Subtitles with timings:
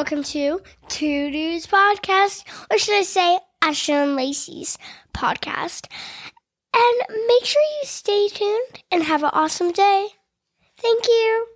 [0.00, 4.78] welcome to Two Dudes Podcast, or should I say, Ashton and Lacey's
[5.12, 5.88] podcast.
[6.74, 10.08] And make sure you stay tuned and have an awesome day.
[10.78, 11.46] Thank you.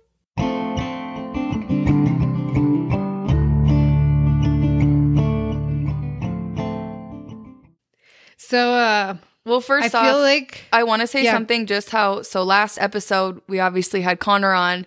[8.37, 9.15] So, uh,
[9.45, 11.33] Well, first I off, feel like I want to say Yeah.
[11.33, 14.85] something just how so last episode we obviously had Connor on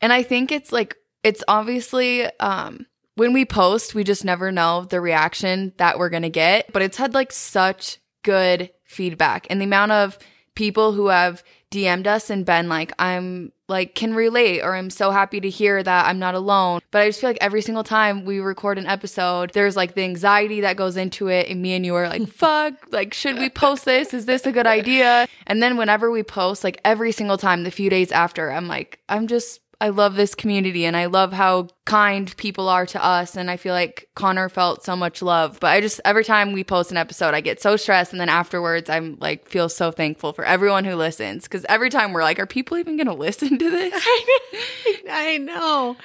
[0.00, 2.86] and I think it's like it's obviously um
[3.20, 6.82] when we post we just never know the reaction that we're going to get but
[6.82, 9.46] it's had like such good feedback.
[9.50, 10.18] And the amount of
[10.54, 15.12] people who have DM'd us and been like I'm like can relate or I'm so
[15.12, 16.80] happy to hear that I'm not alone.
[16.90, 20.02] But I just feel like every single time we record an episode there's like the
[20.02, 23.48] anxiety that goes into it and me and you are like fuck like should we
[23.48, 24.12] post this?
[24.12, 25.28] Is this a good idea?
[25.46, 28.98] And then whenever we post like every single time the few days after I'm like
[29.08, 33.34] I'm just I love this community and I love how kind people are to us.
[33.34, 35.58] And I feel like Connor felt so much love.
[35.58, 38.12] But I just, every time we post an episode, I get so stressed.
[38.12, 41.48] And then afterwards, I'm like, feel so thankful for everyone who listens.
[41.48, 43.94] Cause every time we're like, are people even going to listen to this?
[45.10, 45.96] I know.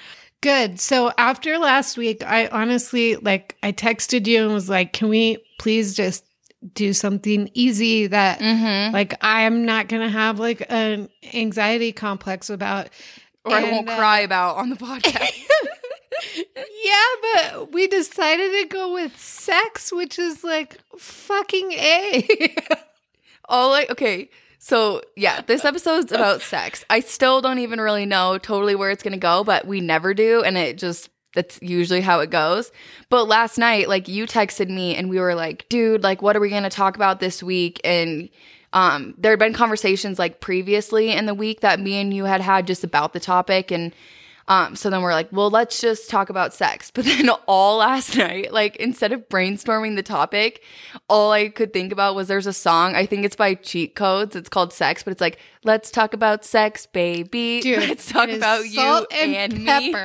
[0.45, 0.79] Good.
[0.79, 5.43] So after last week, I honestly like I texted you and was like, "Can we
[5.57, 6.23] please just
[6.71, 8.93] do something easy that mm-hmm.
[8.93, 12.89] like I'm not going to have like an anxiety complex about."
[13.45, 15.43] Or I won't uh, cry about on the podcast.
[16.83, 22.55] Yeah, but we decided to go with sex, which is like fucking A.
[23.49, 24.29] All like, okay.
[24.59, 26.85] So yeah, this episode's about sex.
[26.89, 30.41] I still don't even really know totally where it's gonna go, but we never do,
[30.43, 32.71] and it just that's usually how it goes.
[33.09, 36.39] But last night, like you texted me and we were like, dude, like what are
[36.39, 37.81] we gonna talk about this week?
[37.83, 38.29] And
[38.75, 42.41] um there had been conversations like previously in the week that me and you had
[42.41, 43.91] had just about the topic and
[44.47, 46.91] um, so then we're like, well, let's just talk about sex.
[46.95, 50.63] But then all last night, like instead of brainstorming the topic,
[51.09, 52.95] all I could think about was there's a song.
[52.95, 54.35] I think it's by Cheat Codes.
[54.35, 57.59] It's called Sex, but it's like, let's talk about sex, baby.
[57.63, 59.95] Dude, let's talk about you salt and, me.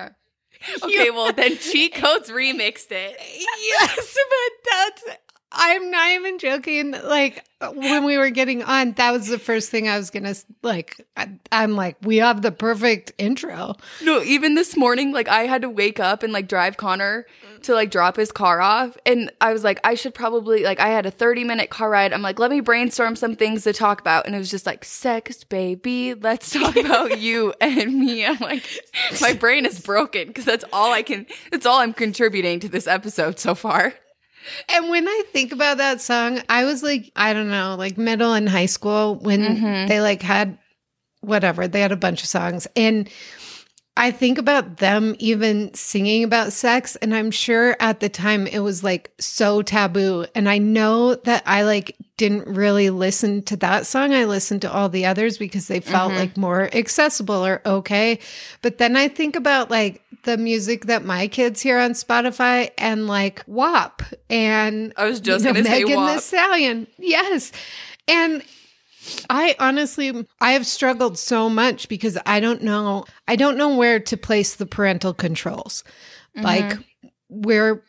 [0.83, 3.17] Okay, well then Cheat Codes remixed it.
[3.19, 5.05] yes, but that's
[5.53, 6.93] I'm not even joking.
[6.93, 11.05] Like when we were getting on, that was the first thing I was gonna like.
[11.17, 13.75] I, I'm like, we have the perfect intro.
[14.03, 17.63] No, even this morning, like I had to wake up and like drive Connor mm.
[17.63, 18.97] to like drop his car off.
[19.05, 22.13] And I was like, I should probably, like, I had a 30 minute car ride.
[22.13, 24.27] I'm like, let me brainstorm some things to talk about.
[24.27, 26.15] And it was just like, sex, baby.
[26.15, 28.25] Let's talk about you and me.
[28.25, 28.67] I'm like,
[29.21, 32.87] my brain is broken because that's all I can, that's all I'm contributing to this
[32.87, 33.95] episode so far.
[34.69, 38.33] And when I think about that song, I was like, I don't know, like middle
[38.33, 39.89] and high school when Mhm.
[39.89, 40.59] they like had
[41.21, 42.67] whatever, they had a bunch of songs.
[42.75, 43.09] And
[43.97, 46.97] I think about them even singing about sex.
[46.97, 50.25] And I'm sure at the time it was like so taboo.
[50.35, 54.15] And I know that I like didn't really listen to that song.
[54.15, 56.17] I listened to all the others because they felt Mhm.
[56.19, 58.21] like more accessible or okay.
[58.63, 63.07] But then I think about like the music that my kids hear on Spotify and
[63.07, 66.87] like WAP and I was just you know, going to say Megan Thee Stallion.
[66.99, 67.53] Yes.
[68.07, 68.43] And
[69.29, 74.01] I honestly I have struggled so much because I don't know I don't know where
[74.01, 75.85] to place the parental controls.
[76.37, 76.45] Mm-hmm.
[76.45, 76.79] Like
[77.29, 77.83] we're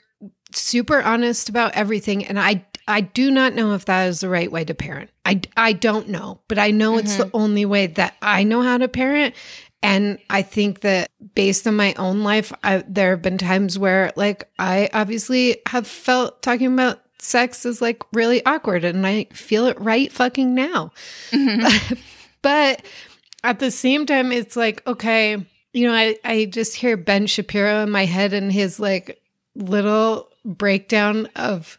[0.53, 4.51] super honest about everything and I I do not know if that is the right
[4.51, 5.09] way to parent.
[5.25, 7.37] I I don't know, but I know it's the mm-hmm.
[7.37, 9.35] only way that I know how to parent
[9.83, 14.11] and I think that based on my own life, I, there have been times where,
[14.15, 19.67] like, I obviously have felt talking about sex is like really awkward, and I feel
[19.67, 20.91] it right fucking now.
[21.29, 21.93] Mm-hmm.
[22.41, 22.83] but
[23.43, 27.83] at the same time, it's like, okay, you know, I, I just hear Ben Shapiro
[27.83, 29.21] in my head and his like
[29.55, 31.77] little breakdown of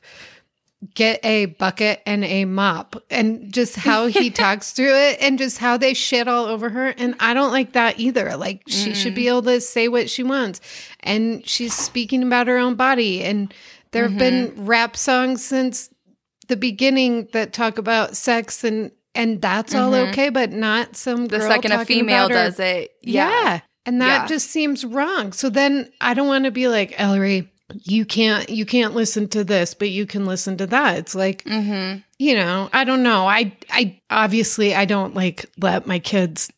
[0.94, 5.59] get a bucket and a mop and just how he talks through it and just
[5.59, 8.36] how they shit all over her and i don't like that either.
[8.36, 9.28] Like she should be mm.
[9.28, 10.60] able to say what she wants
[11.00, 13.54] and she's speaking about her own body and
[13.92, 15.89] there have been rap songs since
[16.48, 20.09] the beginning that talk about sex and and that's all Mhm.
[20.10, 22.91] okay but not some The girl second a female her- does it.
[23.03, 23.28] yeah.
[23.30, 23.60] Yeah.
[23.84, 24.27] And that Yeah.
[24.28, 25.33] just seems wrong.
[25.33, 27.50] So then I don't want to be like, Ellery,
[27.84, 30.98] you can't you can't listen to this, but you can listen to that.
[30.98, 31.98] It's like, Mm-hmm.
[32.18, 33.27] you know, I don't know.
[33.27, 36.48] I I obviously I don't like let my kids,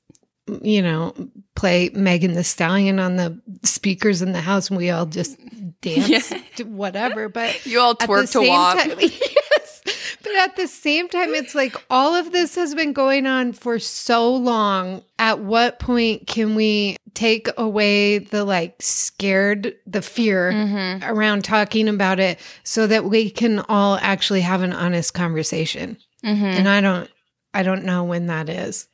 [0.62, 1.14] you know,
[1.54, 5.38] play Megan Thee Stallion on the speakers in the house and we all just
[5.80, 6.64] dance Yeah.
[6.66, 7.28] whatever.
[7.28, 8.76] But You all twerk to WAP.
[8.78, 9.82] time- yes.
[10.22, 13.78] But at the same time, it's like all of this has been going on for
[13.78, 15.02] so long.
[15.18, 21.04] At what point can we take away the like scared, the fear Mm-hmm.
[21.10, 25.98] around talking about it so that we can all actually have an honest conversation?
[26.24, 26.44] Mm-hmm.
[26.44, 27.10] And I don't,
[27.52, 28.88] I don't know when that is.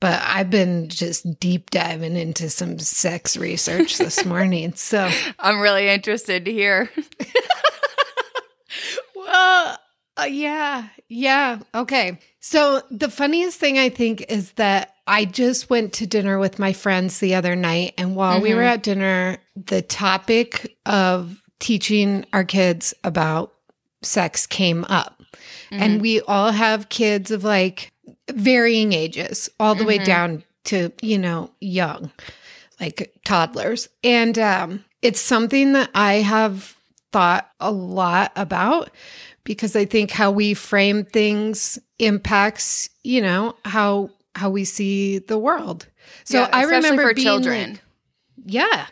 [0.00, 4.72] But I've been just deep diving into some sex research this morning.
[4.74, 6.90] So, I'm really interested to hear.
[9.14, 9.78] well,
[10.16, 11.58] uh, yeah, yeah.
[11.74, 12.18] Okay.
[12.40, 16.72] So, the funniest thing I think is that I just went to dinner with my
[16.72, 17.94] friends the other night.
[17.98, 23.52] And while we were at dinner, the topic of teaching our kids about
[24.02, 25.19] sex came up.
[25.70, 27.92] And we all have kids of like
[28.30, 32.10] varying ages, all the way down to, you know, young,
[32.80, 33.88] like toddlers.
[34.02, 36.76] And um, it's something that I have
[37.12, 38.90] thought a lot about
[39.44, 45.38] because I think how we frame things impacts, you know, how how we see the
[45.38, 45.86] world.
[46.24, 47.70] So Yeah, I remember for being children.
[47.72, 47.82] like-
[48.46, 48.86] yeah.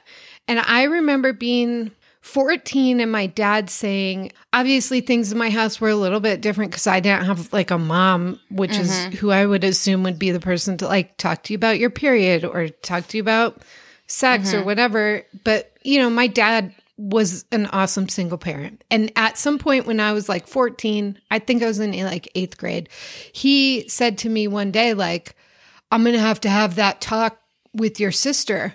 [0.48, 1.90] And I remember being
[2.28, 6.70] 14 and my dad saying, obviously things in my house were a little bit different
[6.70, 9.16] because I didn't have like a mom, which is mm-hmm.
[9.16, 11.88] who I would assume would be the person to like talk to you about your
[11.88, 13.62] period or talk to you about
[14.08, 14.66] sex or mm-hmm.
[14.66, 15.25] whatever.
[15.42, 18.84] But, you know, my dad was an awesome single parent.
[18.90, 22.30] And at some point when I was like 14, I think I was in like
[22.34, 22.90] eighth grade,
[23.32, 25.34] he said to me one day, like,
[25.90, 27.40] I'm going to have to have that talk
[27.72, 28.75] with your sister.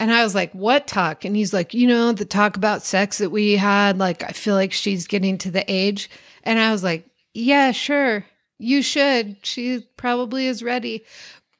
[0.00, 1.24] And I was like, what talk?
[1.24, 3.98] And he's like, you know, the talk about sex that we had.
[3.98, 6.10] Like, I feel like she's getting to the age.
[6.42, 8.24] And I was like, yeah, sure.
[8.58, 9.36] You should.
[9.46, 11.04] She probably is ready.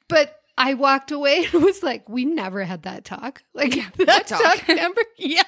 [0.09, 3.43] But I walked away and was like, we never had that talk.
[3.55, 4.41] Like, that what talk.
[4.41, 4.69] talk?
[4.69, 5.01] never.
[5.19, 5.47] Yes.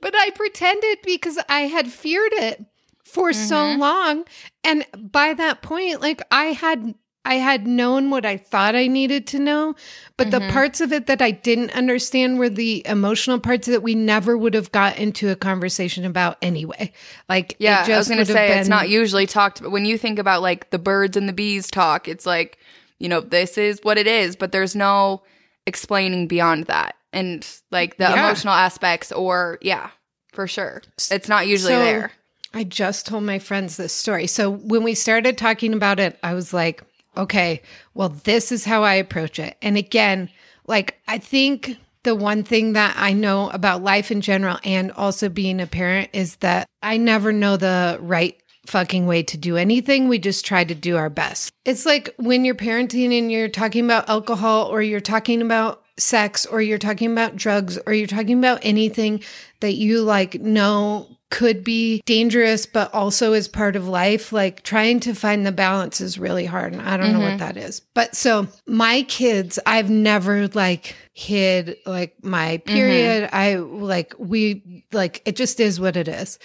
[0.00, 2.64] But I pretended because I had feared it
[3.04, 3.80] for so Mm-hmm.
[3.80, 4.24] long.
[4.62, 6.94] And by that point, like, I had.
[7.24, 9.74] I had known what I thought I needed to know,
[10.16, 10.50] but the Mm-hmm.
[10.52, 14.54] parts of it that I didn't understand were the emotional parts that we never would
[14.54, 16.92] have got into a conversation about anyway.
[17.28, 19.84] Like, it Yeah, I was going to say it's been- not usually talked But When
[19.84, 22.58] you think about like the birds and the bees talk, it's like,
[22.98, 25.22] you know, this is what it is, but there's no
[25.66, 26.96] explaining beyond that.
[27.12, 28.24] And like the Yeah.
[28.24, 29.90] emotional aspects, or yeah,
[30.32, 30.82] for sure.
[31.10, 32.12] It's not usually So, there.
[32.54, 34.26] I just told my friends this story.
[34.26, 36.82] So when we started talking about it, I was like,
[37.16, 37.62] okay,
[37.94, 39.56] well, this is how I approach it.
[39.62, 40.30] And again,
[40.66, 45.28] like, I think the one thing that I know about life in general and also
[45.28, 50.08] being a parent is that I never know the right fucking way to do anything.
[50.08, 51.52] We just try to do our best.
[51.64, 56.46] It's like when you're parenting and you're talking about alcohol or you're talking about sex
[56.46, 59.22] or you're talking about drugs or you're talking about anything
[59.60, 64.98] that you like know could be dangerous but also is part of life like trying
[64.98, 67.38] to find the balance is really hard and i don't know what mm-hmm.
[67.38, 72.74] that is but so my kids i've never like hid like my mm-hmm.
[72.74, 76.38] period i like we like it just is what it is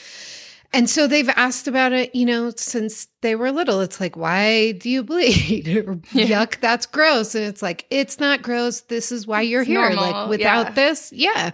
[0.76, 3.80] and so they've asked about it, you know, since they were little.
[3.80, 5.70] It's like, why do you bleed?
[5.88, 7.34] or yuck, that's gross.
[7.34, 8.82] And it's like, it's not gross.
[8.82, 9.80] This is why you're here.
[9.80, 10.72] normal, Like without yeah.
[10.72, 11.52] this, yeah.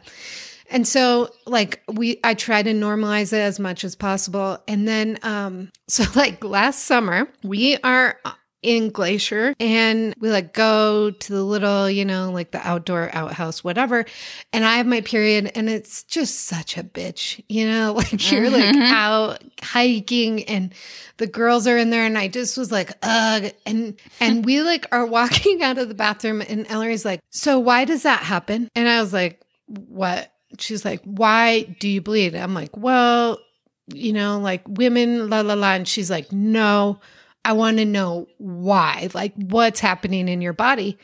[0.71, 4.57] And so like we I try to normalize it as much as possible.
[4.67, 8.17] And then um so like last summer, we are
[8.61, 13.63] in Glacier and we like go to the little, you know, like the outdoor outhouse,
[13.63, 14.05] whatever.
[14.53, 18.49] And I have my period and it's just such a bitch, you know, like you're
[18.49, 20.73] like out hiking and
[21.17, 23.51] the girls are in there and I just was like, ugh.
[23.65, 27.85] And and we like are walking out of the bathroom and Ellery's like, so why
[27.85, 28.69] does that happen?
[28.75, 30.31] And I was like, what?
[30.59, 32.35] She's like, why do you bleed?
[32.35, 33.39] I'm like, well,
[33.87, 35.73] you know, like women, la la la.
[35.73, 36.99] And she's like, no,
[37.43, 40.97] I want to know why, like what's happening in your body.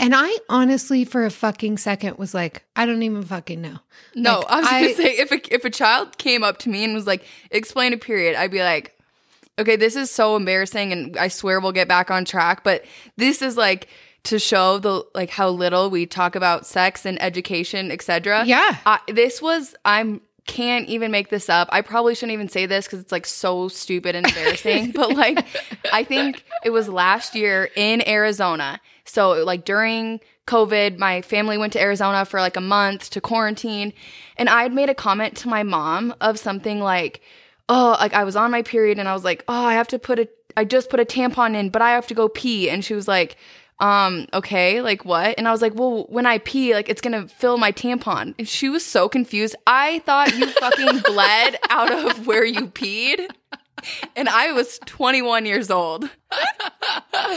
[0.00, 3.78] And I honestly, for a fucking second, was like, I don't even fucking know.
[4.16, 6.82] No, Like, I was gonna say if a, if a child came up to me
[6.82, 8.98] and was like, "Explain a period," I'd be like,
[9.60, 12.64] "Okay, this is so embarrassing," and I swear we'll get back on track.
[12.64, 12.84] But
[13.16, 13.88] this is like
[14.24, 18.44] to show the like how little we talk about sex and education, etc.
[18.44, 18.76] Yeah.
[18.86, 21.68] I, this was I'm can't even make this up.
[21.70, 24.92] I probably shouldn't even say this because it's like so stupid and embarrassing.
[24.92, 25.44] but like,
[25.92, 28.80] I think it was last year in Arizona.
[29.04, 33.92] So like during COVID, my family went to Arizona for like a month to quarantine,
[34.36, 37.20] and I had made a comment to my mom of something like,
[37.68, 39.98] "Oh, like I was on my period and I was like, oh, I have to
[39.98, 42.84] put a, I just put a tampon in, but I have to go pee," and
[42.84, 43.36] she was like
[43.82, 45.34] um, okay, like what?
[45.36, 48.34] And I was like, well, when I pee, like it's gonna fill my tampon.
[48.38, 49.56] And she was so confused.
[49.66, 53.28] I thought you fucking bled out of where you peed.
[54.14, 56.08] and I was 21 years old.
[57.12, 57.32] there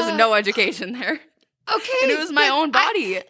[0.00, 1.18] was no education there.
[1.74, 1.92] Okay.
[2.02, 3.20] And it was my own I- body.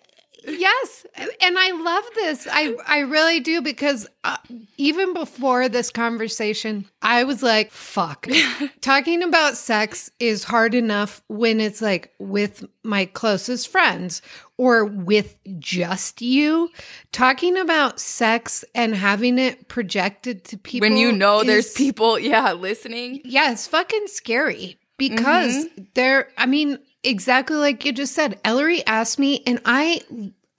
[0.46, 2.48] Yes, and I love this.
[2.50, 4.36] I I really do because uh,
[4.76, 8.26] even before this conversation, I was like, "Fuck."
[8.80, 14.22] Talking about sex is hard enough when it's like with my closest friends
[14.56, 16.70] or with just you.
[17.12, 22.52] Talking about sex and having it projected to people when you know there's people, yeah,
[22.52, 23.20] listening.
[23.24, 29.18] yeah, it's fucking scary because there, I mean, exactly like you just said, Ellery asked
[29.18, 30.02] me, and I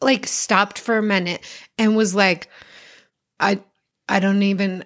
[0.01, 1.41] like stopped for a minute
[1.77, 2.49] and was like,
[3.39, 3.61] I,
[4.09, 4.83] I don't even,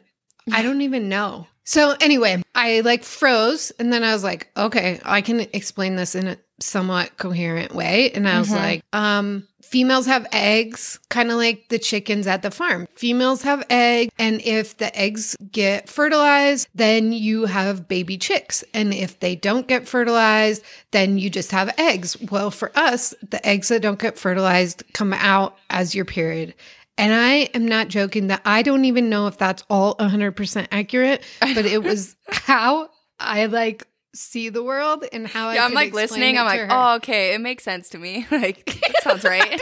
[0.51, 1.47] I don't even know.
[1.63, 6.13] So anyway, I like froze and then I was like, okay, I can explain this
[6.13, 8.11] in a somewhat coherent way.
[8.11, 8.55] And I was Mhm.
[8.55, 12.87] like, um, females have eggs, kind of like the chickens at the farm.
[12.95, 18.63] Females have eggs, and if the eggs get fertilized, then you have baby chicks.
[18.73, 22.15] And if they don't get fertilized, then you just have eggs.
[22.31, 26.53] Well, for us, the eggs that don't get fertilized come out as your period.
[26.97, 31.21] And I am not joking that I don't even know if that's all 100% accurate,
[31.41, 35.87] but it was how I like see the world and how I Yeah, I'm like
[35.89, 36.37] explain listening.
[36.37, 36.67] I'm like, her.
[36.69, 38.25] oh, okay, it makes sense to me.
[38.31, 38.69] like,
[39.01, 39.61] sounds right.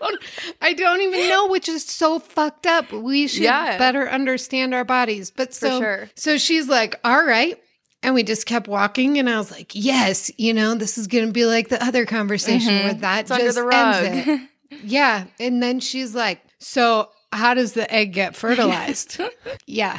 [0.00, 0.20] don't-
[0.62, 2.92] I don't even know, which is so fucked up.
[2.92, 3.78] We should Yeah.
[3.78, 5.30] better understand our bodies.
[5.30, 6.10] But so, sure.
[6.14, 7.60] so she's like, all right.
[8.02, 11.26] And we just kept walking, and I was like, yes, you know, this is going
[11.26, 12.84] to be like the other conversation Mhm.
[12.84, 14.40] where that It's just ends it.
[14.84, 15.24] Yeah.
[15.40, 19.20] And then she's like, so how does the egg get fertilized?
[19.66, 19.98] yeah.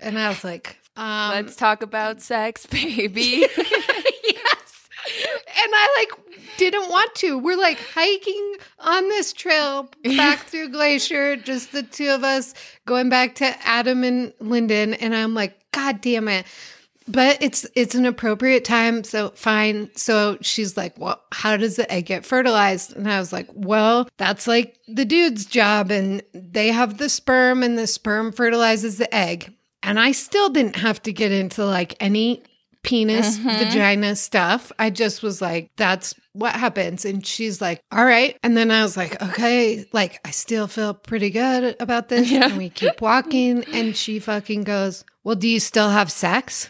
[0.00, 3.46] And I was like, um, Let's talk about sex, baby.
[3.56, 4.88] yes.
[5.16, 7.38] And I like didn't want to.
[7.38, 12.52] We're like hiking on this trail back through Glacier, just the two of us
[12.86, 14.94] going back to Adam and Lyndon.
[14.94, 16.44] And I'm like, God damn it.
[17.08, 19.90] But it's it's an appropriate time, so fine.
[19.96, 24.08] So she's like, "Well, how does the egg get fertilized?" And I was like, "Well,
[24.16, 29.12] that's like the dude's job, and they have the sperm, and the sperm fertilizes the
[29.12, 32.42] egg." And I still didn't have to get into like any
[32.82, 33.58] penis, Mhm.
[33.58, 34.72] vagina stuff.
[34.78, 37.04] I just was like, that's what happens.
[37.04, 38.36] And she's like, all right.
[38.42, 42.30] And then I was like, okay, like I still feel pretty good about this.
[42.30, 42.46] Yeah.
[42.46, 43.64] And we keep walking.
[43.72, 46.68] And she fucking goes, well, do you still have sex?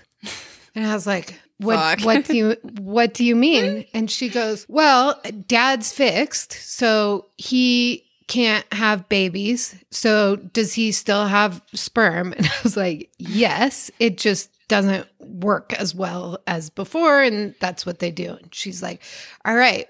[0.74, 2.00] And I was like, what, Fuck.
[2.06, 3.84] what do you, what do you mean?
[3.94, 6.52] And she goes, well, dad's fixed.
[6.52, 9.74] So he can't have babies.
[9.90, 12.32] So does he still have sperm?
[12.38, 17.20] And I was like, yes, it just doesn't work as well as before.
[17.22, 18.38] And that's what they do.
[18.40, 19.02] And she's like,
[19.44, 19.88] all right,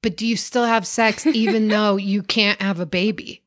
[0.00, 3.42] but do you still have sex even though you can't have a baby?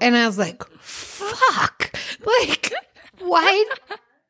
[0.00, 1.90] And I was like, fuck.
[2.24, 2.72] Like,
[3.20, 3.64] why?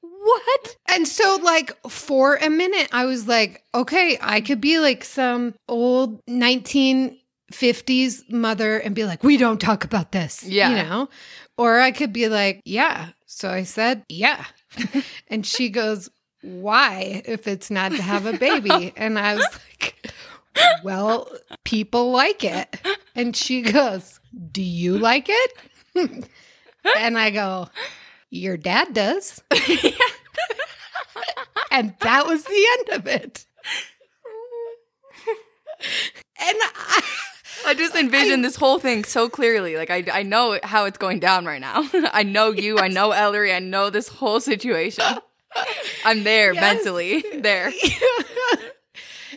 [0.00, 0.76] What?
[0.94, 5.54] And so, like, for a minute, I was like, okay, I could be like some
[5.68, 6.22] old
[7.50, 10.44] 1950s mother and be like, we don't talk about this.
[10.44, 10.70] Yeah.
[10.70, 11.08] You know?
[11.56, 13.10] Or I could be like, yeah.
[13.26, 14.44] So I said, yeah.
[15.28, 16.08] and she goes,
[16.42, 18.92] why if it's not to have a baby?
[18.96, 19.46] And I was
[19.80, 20.12] like,
[20.82, 21.30] well,
[21.64, 22.80] people like it.
[23.14, 24.20] And she goes,
[24.52, 25.52] do you like it?
[26.98, 27.68] and I go,
[28.30, 29.42] your dad does.
[31.70, 33.46] and that was the end of it.
[36.40, 37.02] And I,
[37.66, 39.76] I just envision this whole thing so clearly.
[39.76, 41.88] Like I, I know how it's going down right now.
[42.12, 42.78] I know you.
[42.78, 43.52] I know Ellery.
[43.52, 45.04] I know this whole situation.
[46.04, 46.60] I'm there Yes.
[46.60, 47.24] mentally.
[47.40, 47.66] There.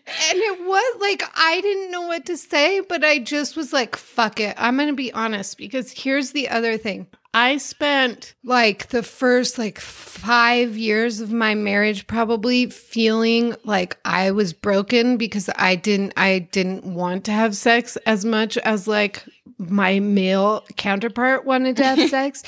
[0.05, 3.95] and it was like I didn't know what to say, but I just was like,
[3.95, 4.55] fuck it.
[4.57, 7.07] I'm going to be honest because here's the other thing.
[7.33, 14.31] I spent like the first like 5 years of my marriage probably feeling like I
[14.31, 19.23] was broken because I didn't I didn't want to have sex as much as like
[19.57, 22.43] my male counterpart wanted to have sex.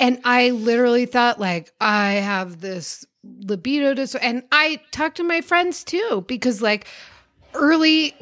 [0.00, 4.24] And I literally thought like I have this libido disorder.
[4.24, 6.86] And I talked to my friends too because like
[7.54, 8.14] early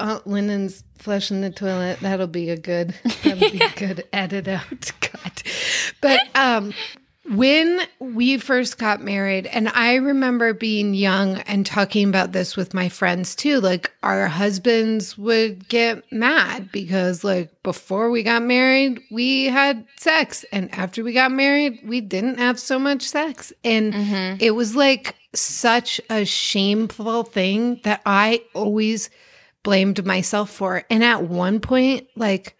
[0.00, 2.00] uh, Lyndon's flushing the toilet.
[2.00, 2.94] That'll be a good.
[3.22, 4.92] That'll be a good edit out.
[5.00, 5.42] God,
[6.00, 6.72] but um,
[7.30, 12.74] when we first got married, and I remember being young and talking about this with
[12.74, 13.60] my friends too.
[13.60, 20.44] Like our husbands would get mad because, like, before we got married, we had sex,
[20.52, 24.36] and after we got married, we didn't have so much sex, and Mm-hmm.
[24.40, 29.08] it was like such a shameful thing that I always
[29.64, 30.84] blamed myself for.
[30.88, 32.56] And at one point, like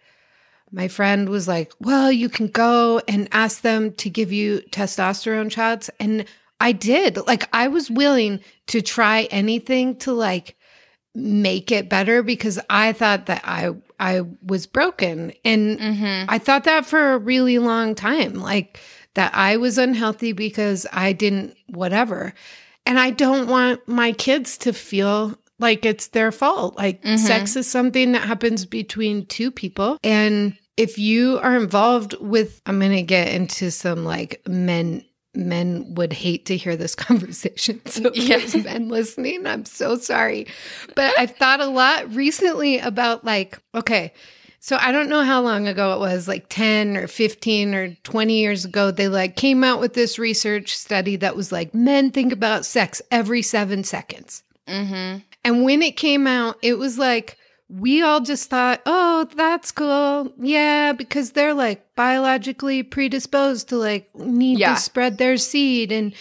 [0.71, 5.49] my friend was like, Well, you can go and ask them to give you testosterone
[5.49, 5.89] shots.
[6.01, 6.25] And
[6.59, 7.17] I did.
[7.27, 10.57] Like, I was willing to try anything to like
[11.13, 13.69] make it better because I thought that I
[13.99, 15.31] I was broken.
[15.45, 16.25] And Mm-hmm.
[16.27, 18.79] I thought that for a really long time, like
[19.13, 22.33] that I was unhealthy because I didn't whatever.
[22.85, 26.77] And I don't want my kids to feel like it's their fault.
[26.77, 27.19] Like Mhm.
[27.19, 32.79] sex is something that happens between two people and if you are involved with I'm
[32.79, 37.81] going to get into some like men men would hate to hear this conversation.
[37.85, 40.47] So there's men listening, I'm so sorry.
[40.95, 44.13] But I've thought a lot recently about like, okay,
[44.61, 48.39] so I don't know how long ago it was, like 10 or 15 or 20
[48.39, 52.31] years ago, they like came out with this research study that was like men think
[52.33, 54.41] about sex every 7 seconds.
[54.69, 55.19] Mm-hmm.
[55.45, 57.37] And when it came out, it was like
[57.69, 64.13] we all just thought, "Oh, that's cool." Yeah, because they're like biologically predisposed to like
[64.15, 64.75] need Yeah.
[64.75, 66.13] to spread their seed and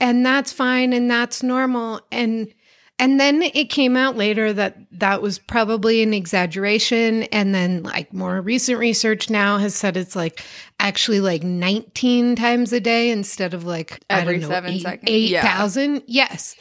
[0.00, 2.52] and that's fine and that's normal and
[2.98, 8.12] and then it came out later that that was probably an exaggeration and then like
[8.12, 10.40] more recent research now has said it's like
[10.78, 14.82] actually like 19 times a day instead of like Every I don't know, seven eight-
[14.82, 15.10] seconds.
[15.10, 15.40] Yeah.
[15.40, 16.02] 8,000.
[16.06, 16.54] Yes.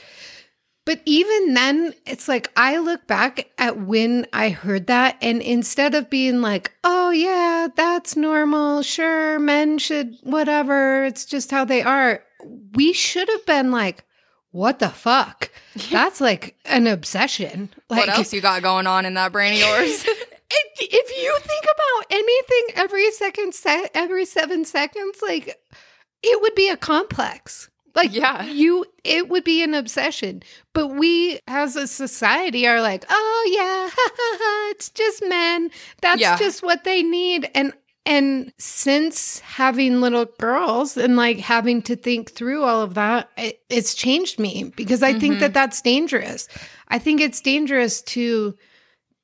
[0.91, 5.95] But even then, it's like I look back at when I heard that, and instead
[5.95, 11.81] of being like, oh, yeah, that's normal, sure, men should, whatever, it's just how they
[11.81, 12.25] are,
[12.73, 14.03] we should have been like,
[14.51, 15.49] what the fuck?
[15.91, 17.69] That's like an obsession.
[17.89, 20.05] Like, what else you got going on in that brain of yours?
[20.05, 25.57] if, you think about anything every second, se- every seven seconds, like
[26.21, 27.69] it would be a complex.
[27.95, 28.45] Like Yeah.
[28.45, 30.43] you, it would be an obsession.
[30.73, 33.89] But we, as a society, are like, oh yeah,
[34.71, 35.69] it's just men.
[36.01, 36.37] That's Yeah.
[36.37, 37.49] just what they need.
[37.53, 37.73] And
[38.05, 43.59] and since having little girls and like having to think through all of that, it,
[43.69, 45.39] it's changed me because I think Mhm.
[45.41, 46.47] that that's dangerous.
[46.87, 48.57] I think it's dangerous to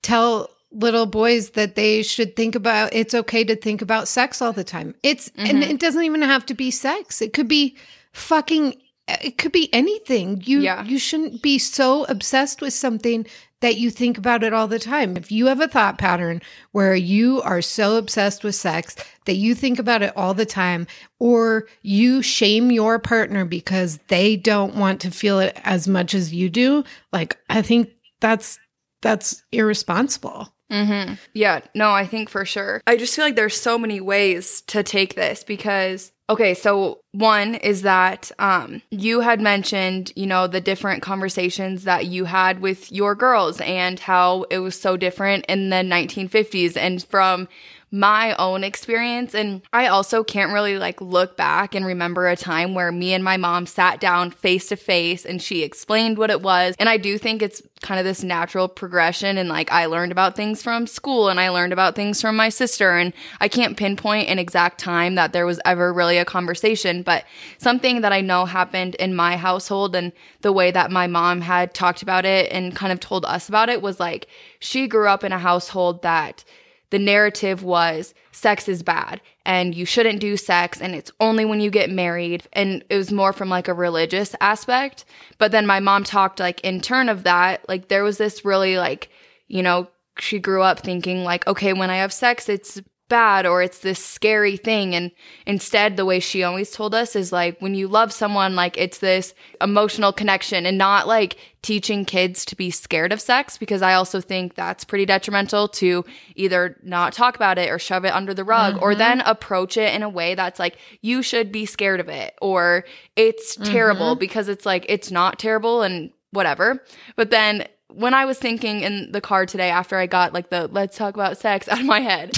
[0.04, 4.54] tell little boys that they should think about it's okay to think about sex all
[4.54, 4.94] the time.
[5.02, 5.70] It's and Mhm.
[5.72, 7.22] it doesn't even have to be sex.
[7.22, 7.76] It could be
[8.18, 8.76] fucking
[9.08, 10.42] it could be anything.
[10.46, 10.84] You Yeah.
[10.84, 13.26] you shouldn't be so obsessed with something
[13.62, 15.16] that you think about it all the time.
[15.16, 16.42] If you have a thought pattern
[16.74, 20.88] where you are so obsessed with sex that you think about it all the time
[21.20, 26.34] or you shame your partner because they don't want to feel it as much as
[26.34, 28.60] you do, like I think that's
[29.02, 30.54] that's irresponsible.
[30.72, 31.14] Mm-hmm.
[31.34, 32.82] Yeah, no, I think for sure.
[32.86, 37.56] I just feel like there's so many ways to take this because okay, so one
[37.56, 42.92] is that um you had mentioned, you know, the different conversations that you had with
[42.92, 47.48] your girls and how it was so different in the 1950s and from
[47.92, 49.34] my own experience.
[49.34, 53.24] And I also can't really like look back and remember a time where me and
[53.24, 56.76] my mom sat down face to face and she explained what it was.
[56.80, 60.36] And I do think it's kind of this natural progression and like I learned about
[60.36, 62.92] things from school and I learned about things from my sister.
[62.98, 67.24] And I can't pinpoint an exact time that there was ever really a conversation but
[67.58, 71.74] something that I know happened in my household and the way that my mom had
[71.74, 74.28] talked about it and kind of told us about it was like
[74.60, 76.44] she grew up in a household that
[76.90, 81.60] the narrative was sex is bad and you shouldn't do sex and it's only when
[81.60, 82.48] you get married.
[82.54, 85.06] And it was more from like a religious aspect.
[85.38, 88.78] But then my mom talked like in turn of that like there was this really
[88.78, 89.10] like
[89.48, 89.88] you know
[90.20, 94.04] she grew up thinking like okay when i have sex it's bad or it's this
[94.04, 94.96] scary thing.
[94.96, 95.12] And
[95.46, 99.00] instead the way she always told us is like when you love someone like it's
[99.00, 103.94] this emotional connection and not like teaching kids to be scared of sex because i
[103.94, 108.34] also think that's pretty detrimental to either not talk about it or shove it under
[108.34, 109.00] the rug or mm-hmm.
[109.00, 112.86] then approach it in a way that's like you should be scared of it or
[113.18, 113.70] it's mm-hmm.
[113.70, 116.84] terrible because it's like it's not terrible and whatever.
[117.16, 120.68] But then when I was thinking in the car today after I got like the
[120.68, 122.32] let's talk about sex out of my head,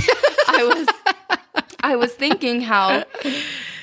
[0.50, 0.88] I was
[1.82, 3.04] I was thinking how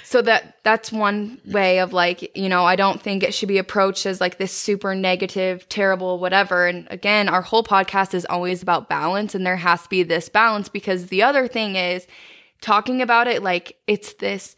[0.04, 3.58] so that that's one way of like, you know, I don't think it should be
[3.58, 6.66] approached as like this super negative, terrible whatever.
[6.66, 10.28] And again, our whole podcast is always about balance and there has to be this
[10.28, 12.06] balance because the other thing is
[12.60, 14.54] talking about it like it's this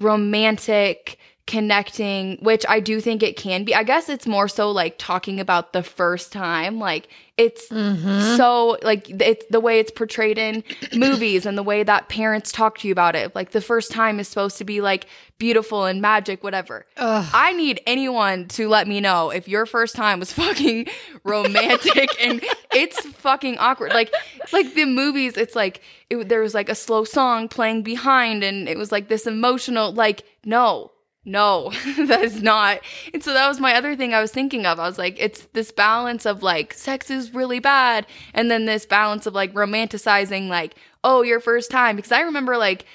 [0.00, 1.18] romantic
[1.48, 3.74] connecting, which I do think it can be.
[3.74, 6.78] I guess it's more so like talking about the first time.
[6.78, 8.36] Like it's Mm-hmm.
[8.36, 10.62] so like it's the way it's portrayed in
[10.94, 13.34] movies and the way that parents talk to you about it.
[13.34, 15.06] Like the first time is supposed to be like
[15.38, 16.84] beautiful and magic, whatever.
[16.96, 17.26] Ugh.
[17.32, 20.86] I need anyone to let me know if your first time was fucking
[21.24, 23.92] romantic and it's fucking awkward.
[23.92, 24.12] Like,
[24.52, 25.80] like the movies, it's like
[26.10, 29.92] it, there was like a slow song playing behind, and it was like this emotional.
[29.92, 30.90] Like, no,
[31.24, 31.70] no,
[32.06, 32.80] that is not.
[33.12, 34.78] And so that was my other thing I was thinking of.
[34.80, 38.86] I was like, it's this balance of like sex is really bad, and then this
[38.86, 41.96] balance of like romanticizing, like, oh, your first time.
[41.96, 42.86] Because I remember like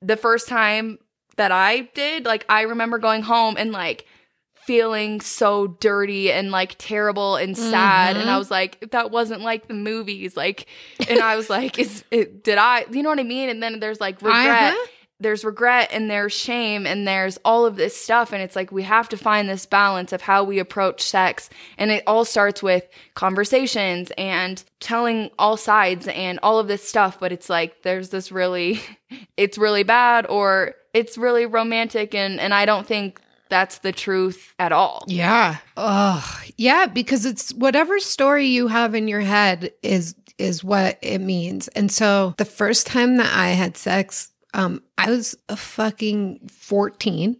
[0.00, 0.98] the first time
[1.36, 4.06] that I did, like, I remember going home and like
[4.54, 8.16] feeling so dirty and like terrible and sad.
[8.16, 10.66] And I was like, that wasn't like the movies, like,
[11.08, 13.50] and I was like, is it, did I, you know what I mean?
[13.50, 14.72] And then there's like regret.
[14.72, 14.86] Uh-huh.
[15.20, 18.32] There's regret and there's shame and there's all of this stuff.
[18.32, 21.48] And it's like we have to find this balance of how we approach sex.
[21.78, 27.18] And it all starts with conversations and telling all sides and all of this stuff.
[27.20, 28.80] But it's like there's this really,
[29.36, 32.14] it's really bad or it's really romantic.
[32.14, 35.04] And, and I don't think that's the truth at all.
[35.06, 35.58] Yeah.
[35.76, 41.20] Oh, yeah, because it's whatever story you have in your head is is what it
[41.20, 41.68] means.
[41.68, 47.36] And so the first time that I had sex, um I was a fucking 14,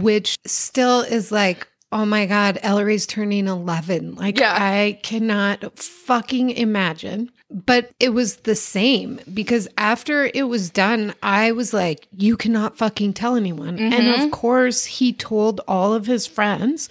[0.00, 4.14] which still is like Oh my God, Ellery's turning 11.
[4.16, 4.54] Like, Yeah.
[4.54, 7.30] I cannot fucking imagine.
[7.50, 12.76] But it was the same because after it was done, I was like, you cannot
[12.76, 13.78] fucking tell anyone.
[13.78, 16.90] And of course, he told all of his friends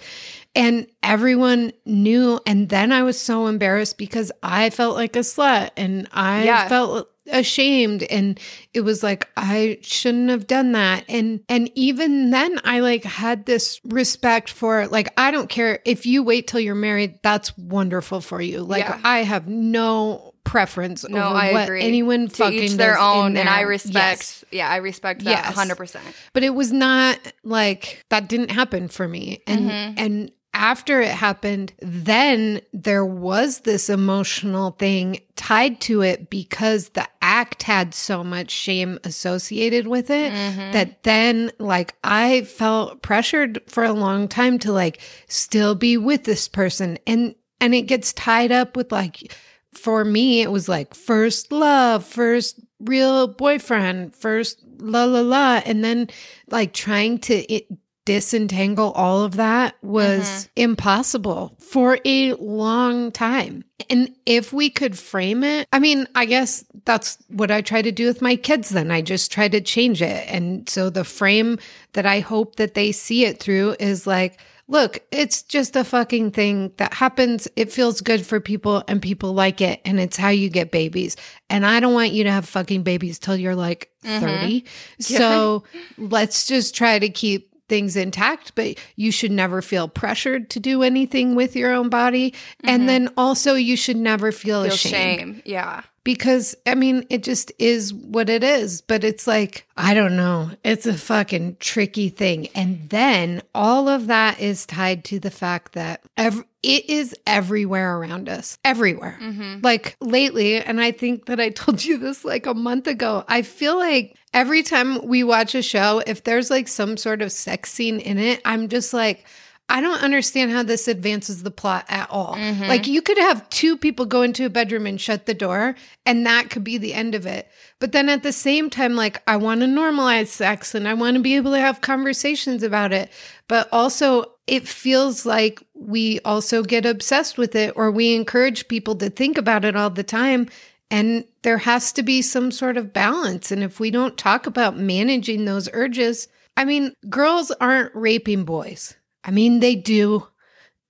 [0.56, 2.40] and everyone knew.
[2.44, 6.66] And then I was so embarrassed because I felt like a slut and I Yeah.
[6.68, 8.38] felt ashamed and
[8.74, 13.46] it was like I shouldn't have done that and and even then I like had
[13.46, 18.20] this respect for like I don't care if you wait till you're married that's wonderful
[18.20, 19.00] for you like Yeah.
[19.04, 21.82] I have no preference No, over I what agree.
[21.82, 23.94] anyone to fucking each their own, and I respect.
[23.94, 24.44] Yes.
[24.50, 25.54] Yeah, I respect that Yes.
[25.54, 26.06] hundred percent.
[26.32, 29.94] but it was not like that didn't happen for me and Mhm.
[29.98, 37.06] and after it happened then there was this emotional thing tied to it because the
[37.22, 40.72] act had so much shame associated with it Mhm.
[40.72, 46.24] that then like I felt pressured for a long time to like still be with
[46.24, 49.32] this person and and it gets tied up with like
[49.74, 55.84] for me it was like first love first real boyfriend first la la la and
[55.84, 56.08] then
[56.50, 57.66] like trying to it,
[58.08, 65.44] disentangle all of that was impossible for a long time and if we could frame
[65.44, 68.90] it i mean i guess that's what i try to do with my kids then
[68.90, 71.58] i just try to change it and so the frame
[71.92, 74.38] that i hope that they see it through is like
[74.70, 77.48] look, it's just a fucking thing that happens.
[77.56, 79.80] It feels good for people and people like it.
[79.86, 81.16] And it's how you get babies.
[81.48, 84.20] And I don't want you to have fucking babies till you're like Mhm.
[84.20, 84.64] 30.
[85.00, 85.64] So
[85.96, 90.82] let's just try to keep things intact, but you should never feel pressured to do
[90.82, 92.34] anything with your own body.
[92.64, 92.86] And mm-hmm.
[92.86, 95.42] then also, you should never feel, Feel ashamed shame.
[95.44, 95.82] Yeah.
[96.08, 98.80] Because I mean, it just is what it is.
[98.80, 100.50] But it's like, I don't know.
[100.64, 102.46] It's a fucking tricky thing.
[102.54, 107.98] And then all of that is tied to the fact that ev- it is everywhere
[107.98, 109.18] around us, everywhere.
[109.20, 109.58] Mm-hmm.
[109.62, 113.42] Like lately, and I think that I told you this like a month ago, I
[113.42, 117.70] feel like every time we watch a show, if there's like some sort of sex
[117.70, 119.26] scene in it, I'm just like,
[119.70, 122.36] I don't understand how this advances the plot at all.
[122.36, 122.68] Mhm.
[122.68, 125.74] Like you could have two people go into a bedroom and shut the door
[126.06, 127.48] and that could be the end of it.
[127.78, 131.16] But then at the same time like I want to normalize sex and I want
[131.16, 133.10] to be able to have conversations about it.
[133.46, 138.94] But also it feels like we also get obsessed with it or we encourage people
[138.96, 140.48] to think about it all the time
[140.90, 144.78] and there has to be some sort of balance and if we don't talk about
[144.78, 148.94] managing those urges, I mean, girls aren't raping boys.
[149.28, 150.26] I mean, they do,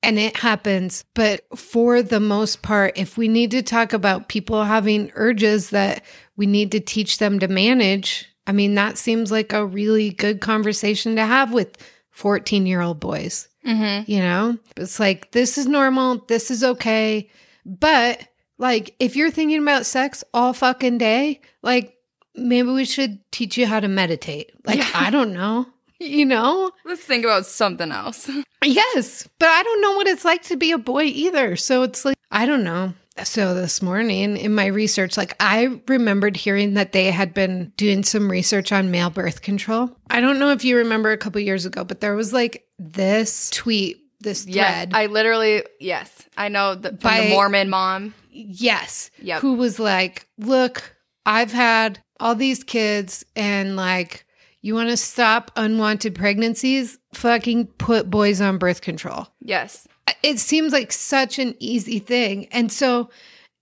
[0.00, 1.04] and it happens.
[1.14, 6.04] But for the most part, if we need to talk about people having urges that
[6.36, 10.40] we need to teach them to manage, I mean, that seems like a really good
[10.40, 11.76] conversation to have with
[12.12, 13.48] 14 year old boys.
[13.66, 14.08] Mm-hmm.
[14.08, 17.28] You know, it's like, this is normal, this is okay.
[17.66, 18.22] But
[18.56, 21.96] like, if you're thinking about sex all fucking day, like,
[22.36, 24.52] maybe we should teach you how to meditate.
[24.64, 24.90] Like, Yeah.
[24.94, 25.66] I don't know.
[26.00, 26.70] You know?
[26.84, 28.30] Let's think about something else.
[28.64, 31.54] Yes, but I don't know what it's like to be a boy either.
[31.54, 32.92] So it's like, I don't know.
[33.22, 38.02] So this morning in my research, like I remembered hearing that they had been doing
[38.02, 39.96] some research on male birth control.
[40.10, 43.48] I don't know if you remember a couple years ago, but there was like this
[43.50, 44.86] tweet, this Yeah.
[44.92, 48.12] I literally yes, I know the, By- the Mormon mom.
[48.30, 49.10] yes.
[49.22, 49.40] Yep.
[49.40, 54.26] Who was like, look, I've had all these kids and like,
[54.62, 56.98] you want to stop unwanted pregnancies?
[57.14, 59.28] Fucking put boys on birth control.
[59.42, 59.86] Yes,
[60.22, 62.46] it seems like such an easy thing.
[62.52, 63.10] And so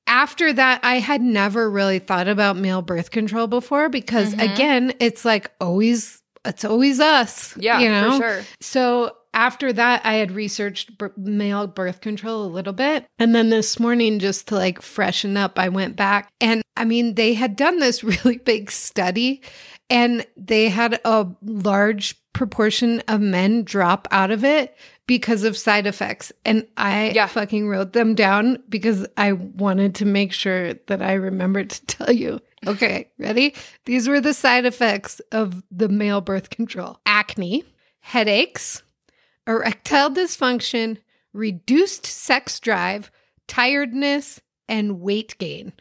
[0.06, 4.54] after that, I had never really thought about male birth control before because Mhm.
[4.54, 7.54] again, it's like always, it's always us.
[7.58, 8.12] yeah, you know?
[8.18, 8.42] for sure.
[8.60, 13.04] So after that, I had researched b- male birth control a little bit.
[13.18, 16.30] And then this morning, just to like freshen up, I went back.
[16.40, 19.42] And I mean, they had done this really big study
[19.90, 25.86] and they had a large proportion of men drop out of it because of side
[25.86, 26.32] effects.
[26.44, 27.26] And I Yeah.
[27.26, 32.12] fucking wrote them down because I wanted to make sure that I remembered to tell
[32.12, 32.40] you.
[32.66, 33.54] Okay, ready?
[33.84, 37.64] These were the side effects of the male birth control acne,
[38.00, 38.82] headaches,
[39.46, 40.98] erectile dysfunction,
[41.32, 43.10] reduced sex drive,
[43.46, 45.72] tiredness, and weight gain.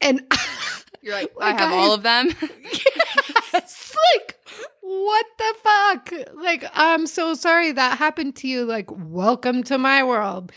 [0.00, 0.22] And
[1.02, 2.30] You're like, Like I have I- all of them.
[3.54, 4.38] like
[4.80, 6.12] what the fuck?
[6.34, 8.64] Like I'm so sorry that happened to you.
[8.64, 10.52] Like welcome to my world.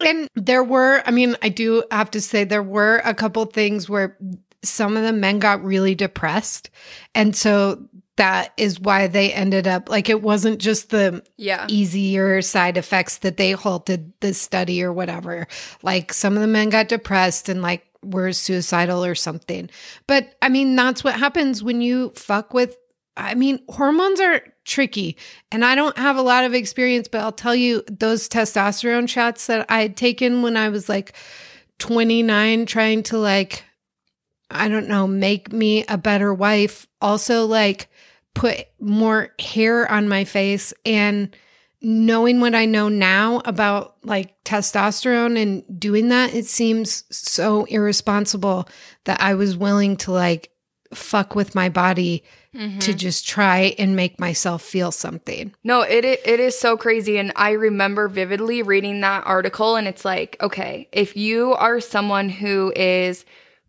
[0.00, 3.88] And there were, I mean, I do have to say there were a couple things
[3.88, 4.16] where
[4.62, 6.70] some of the men got really depressed.
[7.14, 12.42] And so that is why they ended up like it wasn't just the yeah, easier
[12.42, 15.46] side effects that they halted the study or whatever.
[15.82, 19.70] Like some of the men got depressed and like were suicidal or something.
[20.06, 22.76] But I mean, that's what happens when you fuck with.
[23.16, 25.16] I mean, hormones are tricky.
[25.52, 29.46] And I don't have a lot of experience, but I'll tell you those testosterone shots
[29.48, 31.14] that I had taken when I was like
[31.78, 33.64] 29, trying to like,
[34.50, 36.86] I don't know, make me a better wife.
[37.00, 37.88] Also, like,
[38.34, 41.36] put more hair on my face and
[41.82, 48.68] knowing what I know now about like testosterone and doing that, it seems so irresponsible
[49.04, 50.50] that I was willing to like
[50.92, 52.80] fuck with my body Mhm.
[52.80, 55.54] to just try and make myself feel something.
[55.62, 60.04] No, it it is so crazy and I remember vividly reading that article and it's
[60.04, 63.24] like, okay, if you are someone who is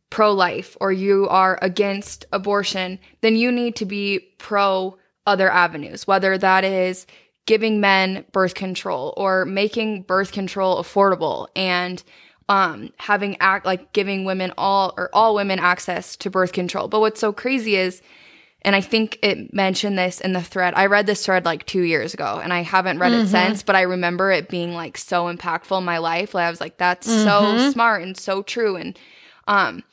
[0.10, 4.98] pro-life or you are against abortion, then you need to be pro
[5.28, 7.06] other avenues, whether that is
[7.46, 12.04] giving men birth control or making birth control affordable and
[12.50, 16.88] um having act like giving women all or all women access to birth control.
[16.88, 18.02] But what's so crazy is
[18.64, 20.76] and I think it mentioned this in the thread.
[20.76, 23.76] I read this thread like two years ago and I haven't read it since, but
[23.76, 26.36] I remember it being like so impactful in my life.
[26.36, 28.76] Like I was like, that's so smart and so true.
[28.76, 29.00] And
[29.48, 29.84] um,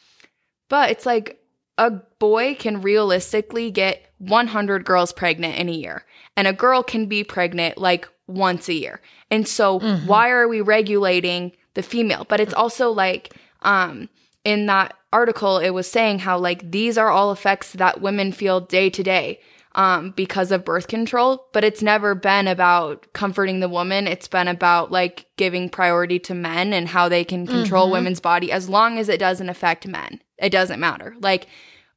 [0.68, 1.40] but it's like
[1.78, 6.04] a boy can realistically get 100 girls pregnant in a year,
[6.38, 9.01] and a girl can be pregnant like once a year.
[9.29, 12.24] And so, why are we regulating the female?
[12.29, 14.09] But it's also like, um,
[14.44, 18.61] in that article, it was saying how like these are all effects that women feel
[18.61, 19.40] day to day.
[19.74, 24.09] Um, because of birth control, but it's never been about comforting the woman.
[24.09, 28.51] It's been about like giving priority to men and how they can control women's body
[28.51, 30.20] as long as it doesn't affect men.
[30.38, 31.14] It doesn't matter.
[31.20, 31.46] Like,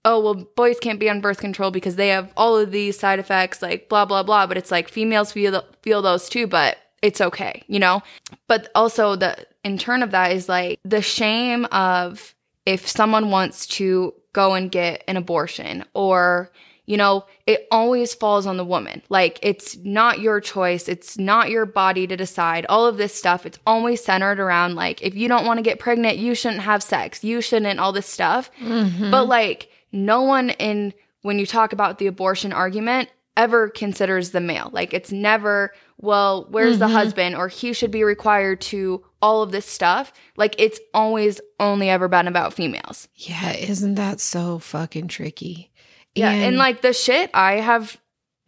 [0.03, 3.19] oh, well, boys can't be on birth control because they have all of these side
[3.19, 4.47] effects, like blah, blah, blah.
[4.47, 8.01] But it's like females feel, feel those too, but it's okay, you know?
[8.47, 12.35] But also, the in turn of that is like the shame of
[12.65, 16.51] if someone wants to go and get an abortion or,
[16.85, 19.01] you know, it always falls on the woman.
[19.09, 20.87] Like it's not your choice.
[20.87, 22.65] It's not your body to decide.
[22.69, 25.79] All of this stuff, it's always centered around like, if you don't want to get
[25.79, 27.23] pregnant, you shouldn't have sex.
[27.23, 28.51] You shouldn't, all this stuff.
[28.59, 29.09] Mm-hmm.
[29.09, 34.41] But like, no one in, when you talk about the abortion argument, ever considers the
[34.41, 34.69] male.
[34.71, 36.93] Like it's never, well, where's the mm-hmm.
[36.93, 40.12] husband or he should be required to all of this stuff.
[40.36, 43.08] Like it's always only ever been about females.
[43.15, 45.71] Yeah, isn't that so fucking tricky?
[46.15, 47.99] Yeah, and, like the shit I have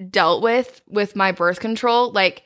[0.09, 2.43] dealt with with my birth control, like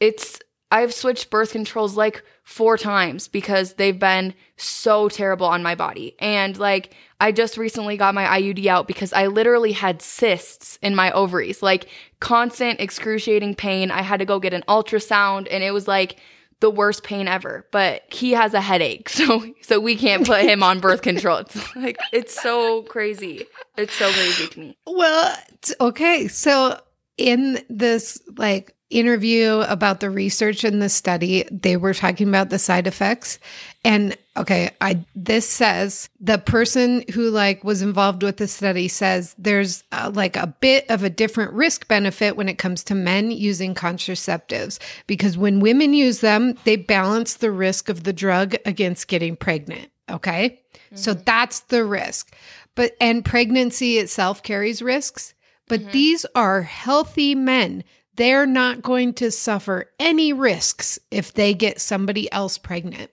[0.00, 0.40] it's
[0.74, 6.16] I've switched birth controls like four times because they've been so terrible on my body.
[6.18, 10.96] And like I just recently got my IUD out because I literally had cysts in
[10.96, 13.92] my ovaries, like constant excruciating pain.
[13.92, 16.18] I had to go get an ultrasound and it was like
[16.58, 17.68] the worst pain ever.
[17.70, 21.36] But he has a headache, so so we can't put him on birth control.
[21.38, 23.46] It's like it's so crazy.
[23.76, 24.78] It's so crazy to me.
[24.88, 25.36] Well,
[25.80, 26.26] okay.
[26.26, 26.80] So
[27.16, 32.58] in this like interview about the research and the study, they were talking about the
[32.58, 33.38] side effects.
[33.84, 39.34] And okay, I this says the person who like was involved with the study says
[39.36, 43.30] there's uh, like a bit of a different risk benefit when it comes to men
[43.30, 49.08] using contraceptives because when women use them, they balance the risk of the drug against
[49.08, 49.90] getting pregnant.
[50.10, 50.60] Okay.
[50.94, 52.34] So that's the risk.
[52.74, 55.34] But, and pregnancy itself carries risks,
[55.68, 57.84] but these are healthy men.
[58.16, 63.10] They're not going to suffer any risks if they get somebody else pregnant.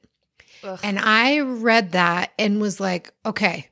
[0.64, 0.80] Ugh.
[0.84, 3.68] And I read that and was like, okay,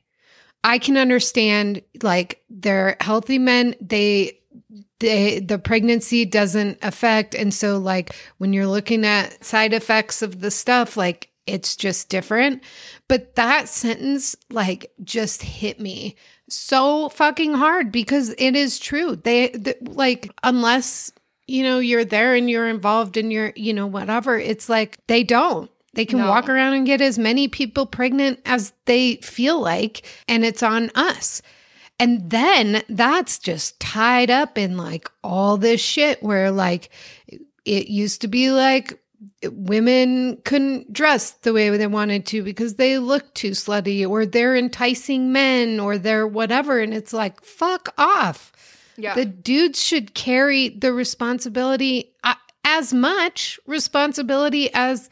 [0.63, 3.75] I can understand like they're healthy men.
[3.79, 4.39] They,
[4.99, 7.33] they, the pregnancy doesn't affect.
[7.33, 12.09] And so, like, when you're looking at side effects of the stuff, like, it's just
[12.09, 12.63] different.
[13.07, 16.15] But that sentence, like, just hit me
[16.49, 19.15] so fucking hard because it is true.
[19.15, 21.11] They, th- like, unless,
[21.49, 25.23] you know, you're there and you're involved and you're, you know, whatever, it's like they
[25.23, 25.69] don't.
[25.93, 26.29] They can No.
[26.29, 30.91] walk around and get as many people pregnant as they feel like, and it's on
[30.95, 31.41] us.
[31.99, 36.89] And then that's just tied up in like all this shit where like
[37.65, 38.97] it used to be like
[39.51, 44.55] women couldn't dress the way they wanted to because they look too slutty or they're
[44.55, 46.79] enticing men or they're whatever.
[46.79, 48.51] And it's like, fuck off.
[48.99, 49.15] Yeah.
[49.15, 55.09] The dudes should carry the responsibility, uh, as much responsibility as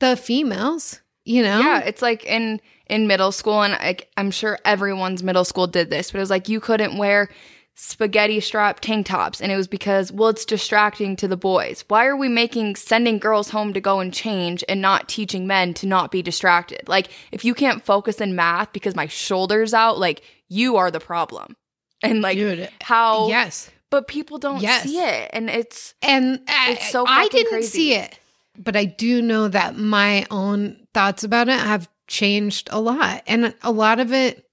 [0.00, 1.60] the females, you know?
[1.60, 5.90] Yeah, it's like in in middle school, and I, I'm sure everyone's middle school did
[5.90, 7.28] this, but it was like you couldn't wear
[7.74, 11.84] spaghetti strap tank tops, and it was because well, it's distracting to the boys.
[11.88, 15.74] Why are we making sending girls home to go and change and not teaching men
[15.74, 16.88] to not be distracted?
[16.88, 21.00] Like if you can't focus in math because my shoulders out, like you are the
[21.00, 21.56] problem,
[22.02, 23.70] and like Dude, how Yes.
[23.90, 24.84] but people don't Yes.
[24.84, 27.68] see it, and it's And I, It's so I didn't crazy.
[27.68, 28.18] see it,
[28.58, 33.22] but I do know that my own thoughts about it have changed a lot.
[33.26, 34.44] And a lot of it,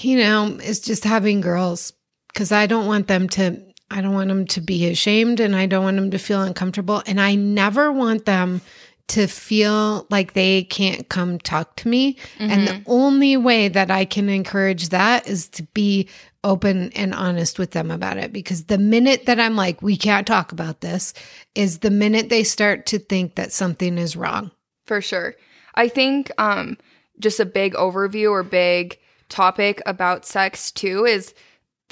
[0.00, 1.92] you know, is just having girls
[2.32, 5.66] because I don't want them to, I don't want them to be ashamed and I
[5.66, 7.02] don't want them to feel uncomfortable.
[7.06, 8.60] And I never want them
[9.06, 12.16] to feel like they can't come talk to me.
[12.38, 16.08] And the only way that I can encourage that is to be
[16.42, 18.32] open and honest with them about it.
[18.32, 21.12] Because the minute that I'm like, we can't talk about this,
[21.54, 24.50] is the minute they start to think that something is wrong.
[24.86, 25.34] For sure.
[25.74, 26.78] I think um
[27.18, 31.34] just a big overview or big topic about sex too is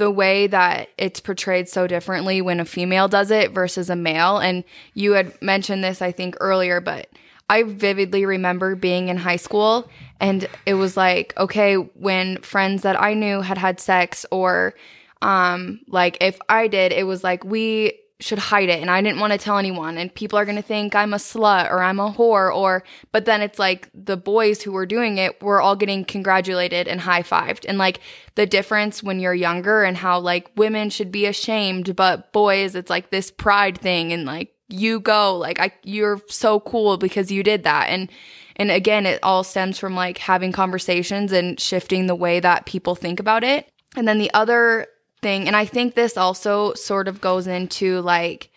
[0.02, 4.38] the way that it's portrayed so differently when a female does it versus a male.
[4.38, 7.08] And you had mentioned this, I think, earlier, but
[7.48, 9.88] I vividly remember being in high school
[10.18, 14.74] and it was like, okay, when friends that I knew had had sex or
[15.20, 19.20] um like if I did, it was like we should hide it and I didn't
[19.20, 21.98] want to tell anyone and people are going to think I'm a slut or I'm
[21.98, 25.76] a whore or but then it's like the boys who were doing it were all
[25.76, 28.00] getting congratulated and high-fived and like
[28.36, 32.90] the difference when you're younger and how like women should be ashamed but boys it's
[32.90, 37.42] like this pride thing and like you go like I you're so cool because you
[37.42, 38.10] did that and
[38.56, 42.94] and again it all stems from like having conversations and shifting the way that people
[42.94, 44.86] think about it and then the other
[45.22, 45.46] thing.
[45.46, 48.50] And i think this also sort of goes into like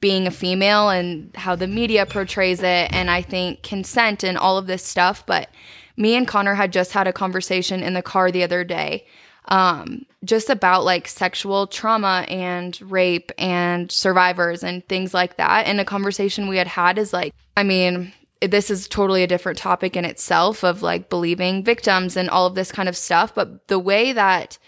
[0.00, 4.58] being a female and how the media portrays it and i think consent and all
[4.58, 5.24] of this stuff.
[5.26, 5.50] But
[5.96, 9.06] me and connor had just had a conversation in the car the other day
[9.46, 15.66] um, just about like sexual trauma and rape and survivors and things like that.
[15.66, 19.58] And a conversation we had had is like i mean this is totally a different
[19.58, 23.34] topic in itself of like believing victims and all of this kind of stuff.
[23.34, 24.58] But the way that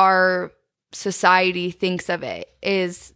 [0.00, 0.50] our
[0.92, 3.12] society thinks of it is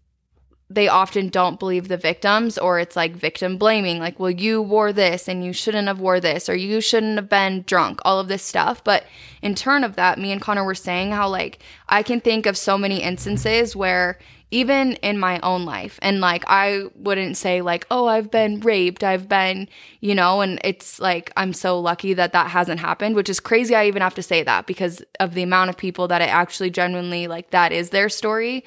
[0.68, 4.92] they often don't believe the victims or it's like victim blaming like well you wore
[4.92, 8.28] this and you shouldn't have wore this or you shouldn't have been drunk all of
[8.28, 8.84] this stuff.
[8.84, 9.04] But
[9.40, 12.56] in turn of that me and connor were saying how like i can think of
[12.56, 14.18] so many instances where
[14.50, 15.98] even in my own life.
[16.02, 19.02] And like i wouldn't say like oh i've been raped.
[19.02, 19.68] I've been
[20.00, 20.40] you know?
[20.40, 24.02] And it's like i'm so lucky that that hasn't happened which is crazy i even
[24.02, 27.50] have to say that because of the amount of people that it actually genuinely like
[27.50, 28.64] that is their story.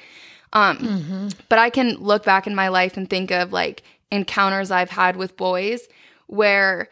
[0.52, 4.90] Um but i can look back in my life and think of like encounters i've
[4.90, 5.88] had with boys
[6.26, 6.88] where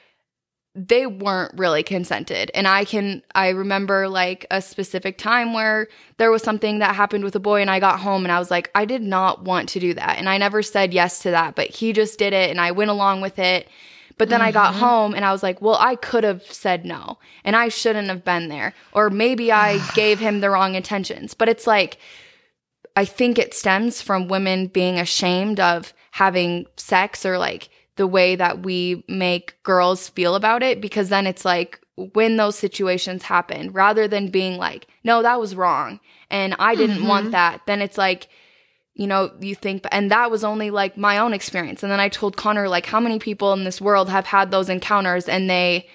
[0.76, 2.50] they weren't really consented.
[2.54, 7.24] And i can i remember like a specific time where there was something that happened
[7.24, 9.70] with a boy and i got home and i was like i did not want
[9.70, 10.18] to do that.
[10.18, 12.90] And i never said yes to that but he just did it and i went
[12.90, 13.68] along with it.
[14.18, 14.84] But then i got mm-hmm.
[14.84, 18.24] home and i was like well i could have said no and i shouldn't have
[18.24, 18.74] been there.
[18.92, 21.32] Or maybe i gave him the wrong intentions.
[21.32, 21.98] But it's like
[22.94, 28.36] I think it stems from women being ashamed of having sex or like the way
[28.36, 31.80] that we make girls feel about it because then it's like
[32.12, 35.98] when those situations happen rather than being like no that was wrong
[36.30, 37.06] and I didn't Mm-hmm.
[37.08, 38.28] want that then it's like
[38.94, 41.82] you know you think and that was only like my own experience.
[41.82, 44.68] And then I told Connor like how many people in this world have had those
[44.70, 45.88] encounters and they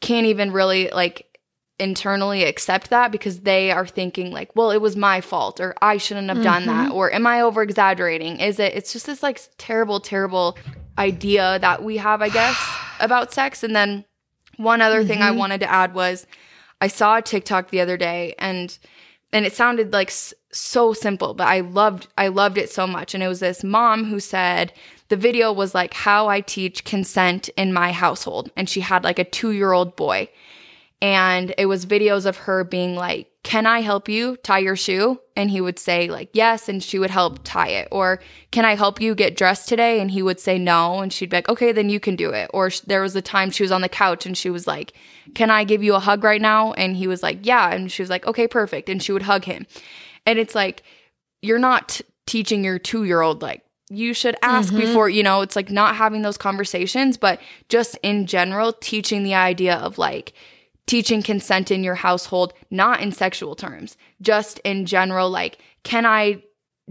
[0.00, 1.24] can't even really like
[1.80, 5.96] internally accept that because they are thinking like well it was my fault or i
[5.96, 9.40] shouldn't have done that or am i over exaggerating is it it's just this like
[9.58, 10.58] terrible terrible
[10.98, 12.56] idea that we have i guess
[13.00, 13.62] about sex.
[13.62, 14.04] And then
[14.56, 15.38] one other thing i mm-hmm.
[15.38, 16.26] wanted to add was
[16.80, 18.78] i saw a tiktok the other day and
[19.32, 23.14] and it sounded like s- so simple but i loved i loved it so much.
[23.14, 24.72] And it was this mom who said
[25.08, 28.50] the video was like how i teach consent in my household.
[28.56, 30.28] And she had like a 2 year old boy
[31.00, 35.18] and it was videos of her being like can i help you tie your shoe?
[35.34, 37.88] And he would say like yes and she would help tie it.
[37.90, 38.20] Or
[38.50, 40.00] can i help you get dressed today?
[40.00, 42.50] And he would say no and she'd be like okay then you can do it.
[42.52, 44.92] Or sh- there was a time she was on the couch and she was like
[45.34, 46.72] can i give you a hug right now?
[46.72, 49.44] And he was like yeah and she was like okay perfect and she would hug
[49.44, 49.66] him.
[50.26, 50.82] And it's like
[51.40, 54.80] you're not teaching your 2 year old like you should ask mm-hmm.
[54.80, 57.40] before you know it's like not having those conversations but
[57.70, 60.34] just in general teaching the idea of like
[60.88, 66.42] teaching consent in your household, not in sexual terms, just in general, like, can I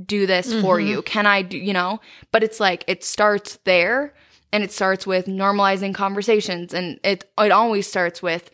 [0.06, 0.88] do this for mm-hmm.
[0.88, 1.02] you?
[1.02, 2.00] Can I do, you know?
[2.32, 4.14] But it's like, it starts there
[4.54, 6.74] and it starts with normalizing conversations.
[6.74, 8.52] And it, it always starts with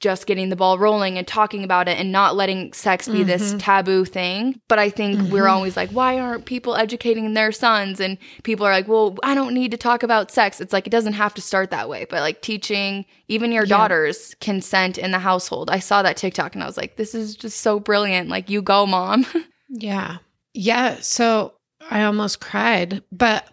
[0.00, 3.50] just getting the ball rolling and talking about it and not letting sex be this
[3.50, 3.58] mm-hmm.
[3.58, 4.60] taboo thing.
[4.66, 5.54] But I think we're mm-hmm.
[5.54, 8.00] always like, why aren't people educating their sons?
[8.00, 10.60] And people are like, well, I don't need to talk about sex.
[10.60, 14.34] It's like, it doesn't have to start that way, but like teaching even your daughters
[14.40, 15.70] consent in the household.
[15.70, 18.28] I saw that TikTok and I was like, this is just so brilliant.
[18.28, 19.26] Like, you go, mom.
[19.72, 20.18] Yeah.
[20.52, 20.96] Yeah.
[21.00, 21.54] So
[21.90, 23.48] I almost cried, but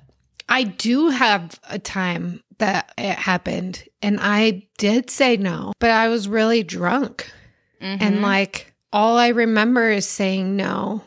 [0.50, 6.08] I do have a time that it happened and I did say no, but I
[6.08, 7.32] was really drunk.
[7.80, 8.24] And mm-hmm.
[8.24, 11.04] like all I remember is saying no.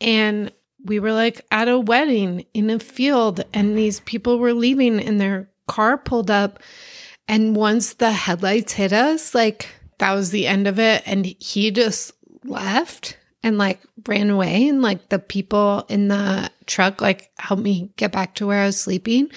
[0.00, 0.52] And
[0.84, 5.20] we were like at a wedding in a field and these people were leaving and
[5.20, 6.60] their car pulled up.
[7.28, 11.02] And once the headlights hit us, like that was the end of it.
[11.06, 12.12] And he just
[12.44, 14.68] left and like ran away.
[14.68, 18.66] And like the people in the truck like helped me get back to where I
[18.66, 19.30] was sleeping.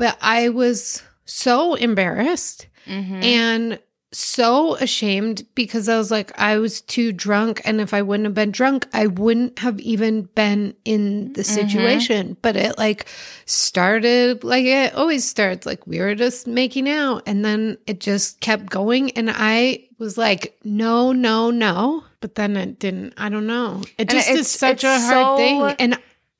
[0.00, 3.22] But I was so embarrassed Mm-hmm.
[3.22, 3.78] and
[4.12, 7.60] so ashamed because I was like, I was too drunk.
[7.64, 12.36] And if I wouldn't have been drunk, I wouldn't have even been in the situation.
[12.42, 13.06] But it like
[13.54, 15.66] started like it always starts.
[15.66, 19.10] Like we were just making out and then it just kept going.
[19.12, 22.02] And I was like, no, no, no.
[22.20, 23.14] But then it didn't.
[23.18, 23.82] I don't know.
[23.98, 25.62] It just it's- is such it's a hard so- thing.
[25.78, 25.98] And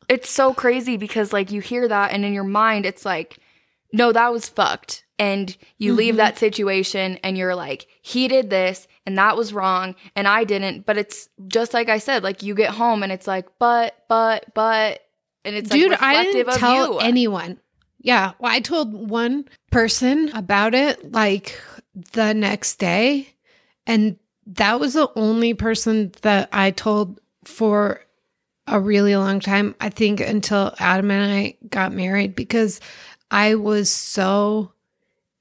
[0.08, 3.38] it's so crazy because like you hear that and in your mind it's like
[3.93, 6.18] no that was fucked and you leave mm-hmm.
[6.18, 10.86] that situation and you're like he did this and that was wrong and I didn't
[10.86, 14.47] but it's just like I said like you get home and it's like but but
[14.55, 15.01] but
[15.45, 17.59] and it's Dude, like I didn't tell you anyone.
[17.99, 18.32] Yeah.
[18.38, 21.61] Well, I told one person about it like
[22.12, 23.34] the next day.
[23.86, 28.03] And that was the only person that I told for
[28.66, 29.74] a really long time.
[29.80, 32.80] I think until Adam and I got married because
[33.30, 34.72] I was so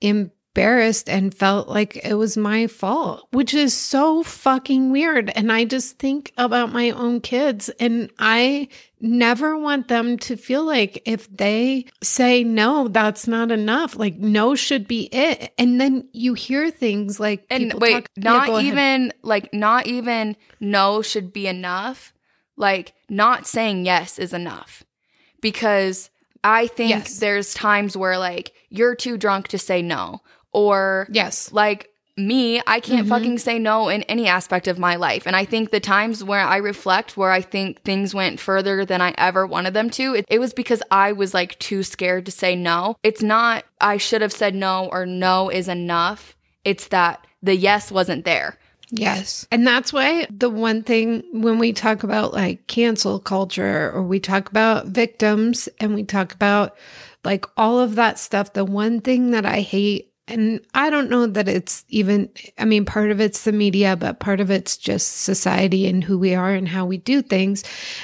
[0.02, 5.32] embarrassed and felt like it was my fault, which is so fucking weird.
[5.36, 8.68] And I just think about my own kids and I
[9.02, 13.96] never want them to feel like if they say no, that's not enough.
[13.96, 15.54] Like no should be it.
[15.58, 18.64] And then you hear things like and people wait talk- Yeah, not ahead.
[18.66, 22.14] even like not even no should be enough
[22.58, 24.84] like not saying yes is enough
[25.42, 26.10] because
[26.44, 27.20] i think Yes.
[27.20, 30.22] there's times where like you're too drunk to say no
[30.52, 31.52] or Yes.
[31.52, 33.10] like me i can't Mhm.
[33.10, 36.42] fucking say no in any aspect of my life and i think the times where
[36.42, 40.26] i reflect where i think things went further than i ever wanted them to it,
[40.30, 44.22] it was because i was like too scared to say no it's not i should
[44.22, 46.36] have said no or no is enough
[46.66, 48.58] it's that the yes wasn't there
[48.92, 49.48] Yes.
[49.52, 54.20] And that's why the one thing when we talk about like cancel culture or we
[54.20, 56.76] talk about victims and we talk about
[57.24, 61.26] like all of that stuff, the one thing that I hate, and I don't know
[61.26, 65.22] that it's even, I mean, part of it's the media, but part of it's just
[65.22, 67.64] society and who we are and how we do things.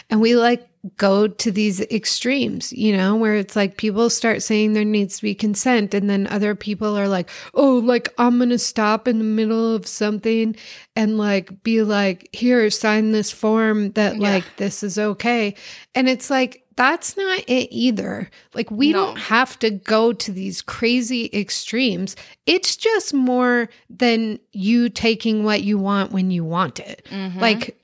[0.09, 0.67] And we like
[0.97, 5.23] go to these extremes, you know, where it's like people start saying there needs to
[5.23, 9.17] be consent and then other people are like, "Oh, like I'm going to stop in
[9.17, 10.55] the middle of something
[10.95, 14.21] and like be like, "Here, sign this form that Yeah.
[14.33, 15.55] like this is okay."
[15.95, 18.29] And it's like that's not it either.
[18.53, 19.05] Like we No.
[19.05, 22.17] don't have to go to these crazy extremes.
[22.45, 27.07] It's just more than you taking what you want when you want it.
[27.09, 27.39] Mhm.
[27.39, 27.77] Like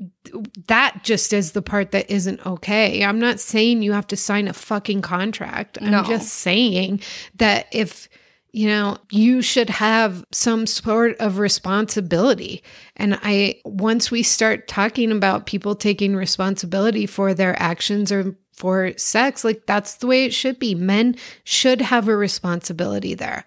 [0.68, 2.91] that just is the part that isn't okay.
[3.04, 5.78] I'm not saying you have to sign a fucking contract.
[5.82, 6.04] I'm No.
[6.04, 7.02] just saying
[7.36, 8.08] that if
[8.54, 12.62] you know, you should have some sort of responsibility.
[12.98, 18.92] And I, once we start talking about people taking responsibility for their actions or for
[18.98, 20.76] sex, like that's the way it should be.
[20.76, 21.16] Men
[21.46, 23.46] should have a responsibility there,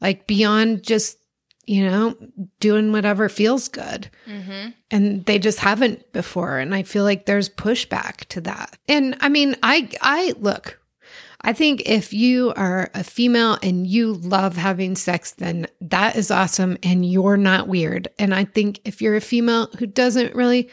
[0.00, 1.18] like beyond just,
[1.66, 2.16] you know,
[2.60, 4.08] doing whatever feels good.
[4.28, 4.74] Mhm.
[4.90, 6.58] and they just haven't before.
[6.58, 8.76] And i feel like there's pushback to that.
[8.88, 10.78] And i mean i i look
[11.42, 16.30] i think if you are a female and you love having sex then that is
[16.30, 18.08] awesome and you're not weird.
[18.18, 20.68] And i think if you're a female who doesn't really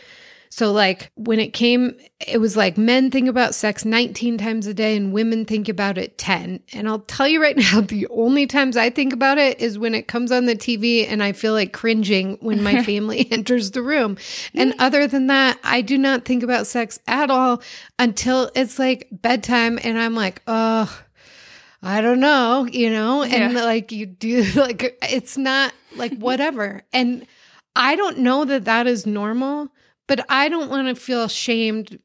[0.54, 1.96] so like when it came
[2.28, 5.98] it was like men think about sex 19 times a day and women think about
[5.98, 9.60] it 10 and i'll tell you right now the only times i think about it
[9.62, 13.26] is when it comes on the tv and i feel like cringing when my family
[13.32, 14.18] enters the room
[14.54, 17.62] and other than that i do not think about sex at all
[17.98, 21.02] until it's like bedtime and i'm like oh
[21.84, 23.64] I don't know, you know, and Yeah.
[23.64, 26.84] like you do, like it's not like whatever.
[26.94, 27.26] and
[27.76, 29.72] I don't know that that is normal,
[30.08, 32.00] but I don't want to feel shamed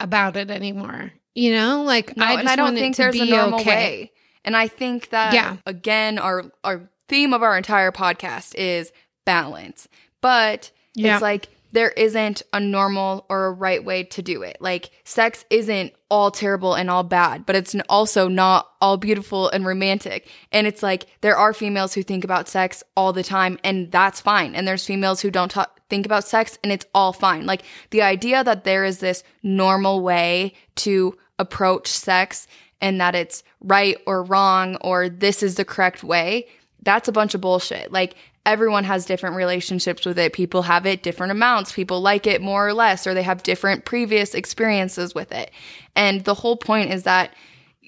[0.00, 1.12] about it anymore.
[1.34, 3.68] You know, like No, I and I don't think there's a normal okay.
[3.68, 4.12] way.
[4.44, 5.56] And I think that Yeah.
[5.66, 8.92] again, our our theme of our entire podcast is
[9.24, 9.88] balance.
[10.20, 11.14] But Yeah.
[11.14, 14.56] it's like there isn't a normal or a right way to do it.
[14.60, 19.66] Like sex isn't all terrible and all bad, but it's also not all beautiful and
[19.66, 20.30] romantic.
[20.52, 24.20] And it's like there are females who think about sex all the time and that's
[24.20, 24.54] fine.
[24.54, 25.52] And there's females who don't
[25.90, 27.44] think about sex and it's all fine.
[27.44, 32.46] Like the idea that there is this normal way to approach sex
[32.80, 36.46] and that it's right or wrong or this is the correct way,
[36.84, 37.90] that's a bunch of bullshit.
[37.90, 38.14] Like
[38.46, 40.32] everyone has different relationships with it.
[40.32, 41.72] People have it different amounts.
[41.72, 45.50] People like it more or less, or they have different previous experiences with it.
[45.96, 47.32] And the whole point is that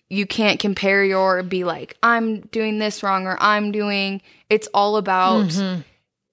[0.08, 4.96] you can't compare your be like, I'm doing this wrong or I'm doing it's all
[4.96, 5.84] about Mhm.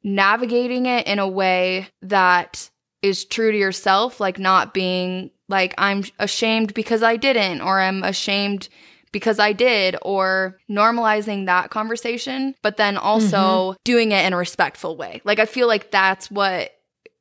[0.03, 2.69] navigating it in a way that
[3.01, 8.03] is true to yourself, like not being like, I'm ashamed because I didn't, or I'm
[8.03, 8.69] ashamed
[9.13, 14.97] because I did, or normalizing that conversation, but then also doing it in a respectful
[14.97, 15.21] way.
[15.23, 16.71] Like, I feel like that's what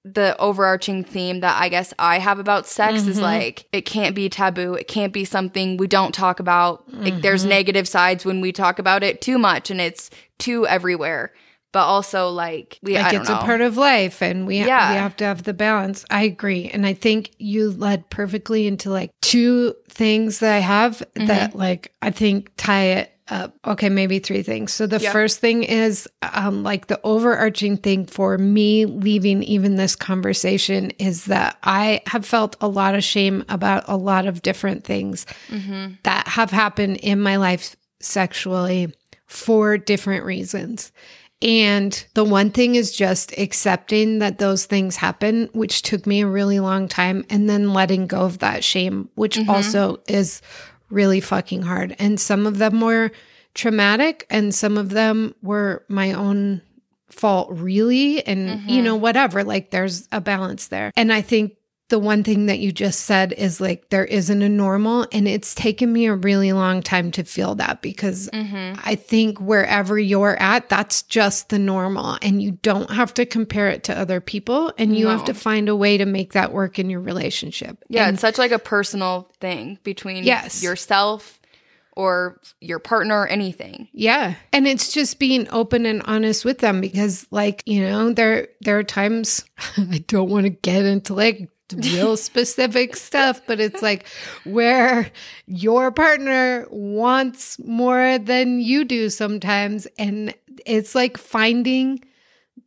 [0.05, 3.23] the overarching theme that I guess I have about sex is Mhm.
[3.23, 4.75] like it can't be taboo.
[4.75, 6.83] It can't be something we don't talk about.
[6.93, 11.33] Like there's negative sides when we talk about it too much and it's too everywhere.
[11.73, 13.37] But also like we I like it's know.
[13.37, 14.93] a part of life and we, Yeah.
[14.93, 18.91] we have to have the balance i agree and i think you led perfectly into
[18.91, 21.27] like two things that i have Mm-hmm.
[21.27, 25.13] that like i think tie it up okay maybe three things so the Yeah.
[25.13, 31.25] first thing is um like the overarching thing for me leaving even this conversation is
[31.27, 35.97] that i have felt a lot of shame about a lot of different things Mhm.
[36.03, 38.93] that have happened in my life sexually
[39.27, 40.93] for different reasons.
[41.43, 46.27] And the one thing is just accepting that those things happen, which took me a
[46.27, 49.51] really long time, and then letting go of that shame, which mm-hmm.
[49.51, 50.41] also is
[50.89, 51.97] really fucking hard.
[51.99, 53.11] And some of them were
[53.55, 56.63] traumatic, and some of them were my own
[57.11, 58.25] fault, really.
[58.27, 58.85] And, you mm-hmm.
[58.85, 60.93] know, whatever, like there's a balance there.
[60.97, 61.57] And I think
[61.89, 65.55] the one thing that you just said is like there isn't a normal and it's
[65.55, 68.81] taken me a really long time to feel that because Mhm.
[68.83, 73.69] I think wherever you're at that's just the normal and you don't have to compare
[73.69, 76.79] it to other people and you have to find a way to make that work
[76.79, 77.77] in your relationship.
[77.91, 80.63] Yeah, And it's such like a personal thing between Yes.
[80.63, 81.41] yourself
[81.95, 83.87] or your partner or anything.
[83.93, 84.37] Yeah.
[84.51, 88.79] And it's just being open and honest with them because like, you know, there there
[88.79, 89.45] are times
[89.77, 94.07] I don't want to get into like real specific stuff, but it's like
[94.45, 95.11] where
[95.47, 100.35] your partner wants more than you do sometimes and
[100.67, 102.03] it's like finding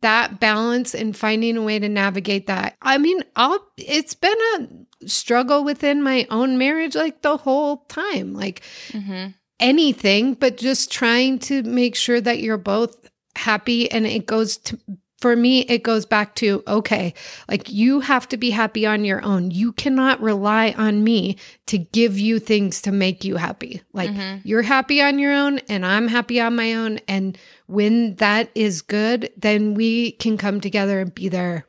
[0.02, 2.76] that balance and finding a way to navigate that.
[2.82, 8.34] I mean, I'll it's been a struggle within my own marriage like the whole time.
[8.34, 9.28] Like Mm-hmm.
[9.60, 14.78] anything, but just trying to make sure that you're both happy and it goes to
[15.18, 17.14] for me, it goes back to okay,
[17.48, 19.50] like you have to be happy on your own.
[19.50, 21.36] You cannot rely on me
[21.66, 23.82] to give you things to make you happy.
[23.92, 24.46] Like mm-hmm.
[24.46, 27.00] you're happy on your own, and I'm happy on my own.
[27.08, 31.66] And when that is good, then we can come together and be there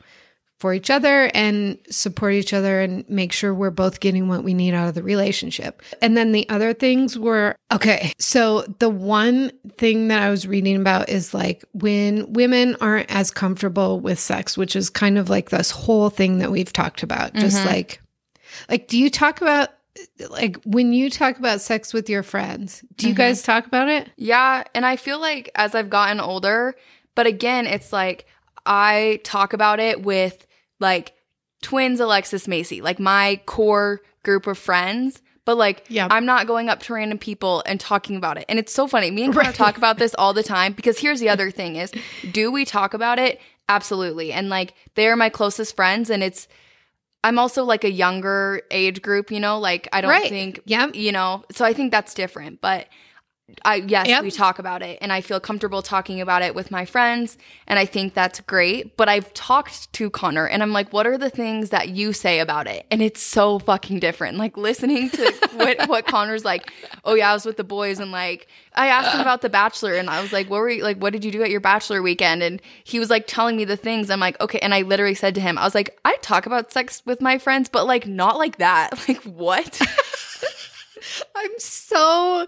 [0.59, 4.53] for each other and support each other and make sure we're both getting what we
[4.53, 5.83] need out of the relationship.
[6.01, 8.11] And then the other things were okay.
[8.17, 13.29] So the one thing that I was reading about is like when women aren't as
[13.29, 17.35] comfortable with sex, which is kind of like this whole thing that we've talked about.
[17.35, 17.67] Just mm-hmm.
[17.67, 18.01] like
[18.69, 19.69] like do you talk about
[20.29, 23.21] like when you talk about sex with your friends, do you mm-hmm.
[23.21, 24.09] guys talk about it?
[24.17, 26.75] Yeah, and I feel like as I've gotten older,
[27.13, 28.25] but again, it's like
[28.67, 30.45] I talk about it with
[30.79, 31.13] like
[31.61, 35.21] twins Alexis Macy, like my core group of friends.
[35.45, 35.85] But like.
[36.11, 38.43] I'm not going up to random people and talking about it.
[38.49, 39.09] And it's so funny.
[39.11, 39.55] Me and Connor Right.
[39.55, 41.91] talk about this all the time because here's the other thing is,
[42.31, 43.39] do we talk about it?
[43.69, 44.33] Absolutely.
[44.33, 46.09] And like, they are my closest friends.
[46.09, 46.49] And it's,
[47.23, 50.29] I'm also like a younger age group, you know, like I don't Right.
[50.29, 50.95] think, Yep.
[50.95, 52.59] you know, so I think that's different.
[52.61, 52.87] But
[53.63, 54.23] I yes, Yep.
[54.23, 57.79] we talk about it and I feel comfortable talking about it with my friends and
[57.79, 58.97] I think that's great.
[58.97, 62.39] But I've talked to Connor and I'm like, what are the things that you say
[62.39, 62.85] about it?
[62.91, 64.37] And it's so fucking different.
[64.37, 66.73] Like listening to what, what Connor's like,
[67.05, 69.93] oh yeah, I was with the boys and like I asked him about the bachelor
[69.95, 72.01] and I was like, what were you like what did you do at your bachelor
[72.01, 72.43] weekend?
[72.43, 74.09] And he was like telling me the things.
[74.09, 76.73] I'm like, okay, and I literally said to him, I was like, I talk about
[76.73, 78.91] sex with my friends, but like not like that.
[79.07, 79.79] Like what?
[81.35, 82.47] I'm so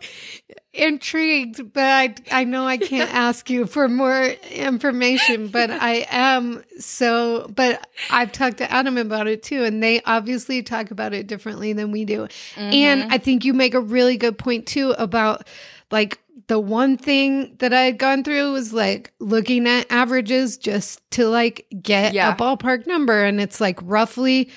[0.73, 6.63] intrigued, but I, I know I can't ask you for more information, but I am
[6.79, 11.27] so, but I've talked to Adam about it too, and they obviously talk about it
[11.27, 12.27] differently than we do.
[12.55, 13.11] And mm-hmm.
[13.13, 15.47] I think you make a really good point too about
[15.91, 20.99] like, the one thing that I had gone through was like looking at averages just
[21.11, 22.33] to like get Yeah.
[22.33, 23.23] a ballpark number.
[23.23, 24.49] And it's like roughly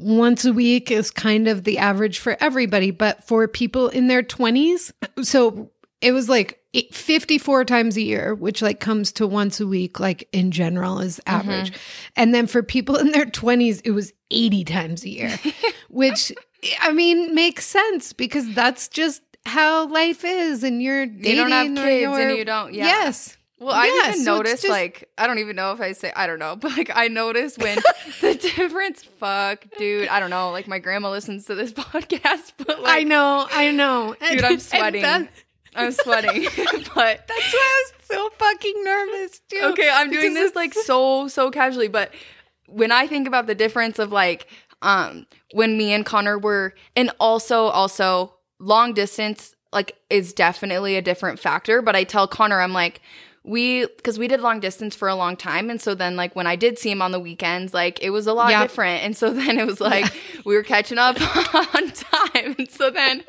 [0.00, 2.90] once a week is kind of the average for everybody.
[2.90, 4.92] But for people in their 20s,
[5.22, 5.70] so
[6.00, 6.60] it was like
[6.92, 11.20] 54 times a year, which like comes to once a week, like in general is
[11.26, 11.50] mm-hmm.
[11.50, 11.72] average.
[12.16, 15.38] And then for people in their 20s, it was 80 times a year,
[15.88, 16.32] which
[16.80, 20.64] I mean makes sense because that's just how life is.
[20.64, 22.84] And you're dating You don't have or kids and you don't- yeah.
[22.84, 23.36] Yes.
[23.60, 26.12] Well, I Yeah, even so noticed, just- like, I don't even know if I say,
[26.16, 27.78] I don't know, but like, I noticed when
[28.20, 32.80] the difference, fuck, dude, I don't know, like, my grandma listens to this podcast, but
[32.80, 34.16] like, I know, I know.
[34.30, 35.02] dude, I'm sweating.
[35.02, 35.28] that-
[35.76, 36.42] I'm sweating,
[36.96, 39.60] but that's why I was so fucking nervous too.
[39.66, 42.12] okay, I'm doing this like so, so casually, but
[42.66, 44.48] when I think about the difference of like,
[44.82, 51.02] um, when me and Connor were, and also, also long distance, like, is definitely a
[51.02, 53.00] different factor, but I tell Connor, I'm like,
[53.42, 56.46] we because we did long distance for a long time and so then like when
[56.46, 58.62] i did see him on the weekends like it was a lot Yeah.
[58.62, 60.12] different and so then it was like
[60.44, 61.16] we were catching up
[61.74, 63.24] on time and so then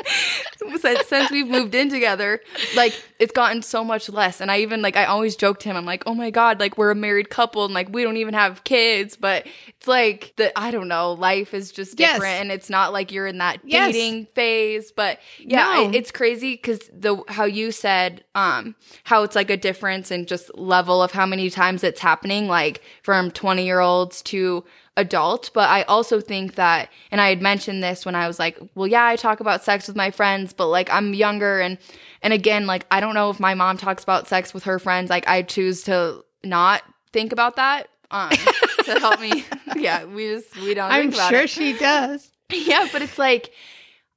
[0.80, 2.41] since, since we've moved in together
[2.76, 5.78] like it's gotten so much less and i even like i always joked to him
[5.78, 8.34] i'm like oh my god like we're a married couple and like we don't even
[8.34, 12.14] have kids but it's like the i don't know life is just Yes.
[12.16, 13.93] different and it's not like you're in that Yes.
[13.93, 15.91] dating phase but yeah I- No.
[15.93, 19.57] it's crazy because the how you said um how it's like a
[20.01, 24.21] difference in just level of how many times it's happening like from 20 year olds
[24.23, 24.63] to
[24.97, 25.51] adult.
[25.53, 28.87] But i also think that and i had mentioned this when i was like well
[28.87, 31.61] yeah i talk about sex with my friends but like i'm younger.
[31.61, 31.77] And
[32.21, 35.09] and again like i don't know if my mom talks about sex with her friends.
[35.09, 36.81] Like i choose to not
[37.13, 38.29] think about that um
[38.85, 39.45] to help me.
[39.75, 41.49] Yeah we just we don't I'm sure it.
[41.49, 42.29] she does.
[42.51, 43.51] yeah but it's like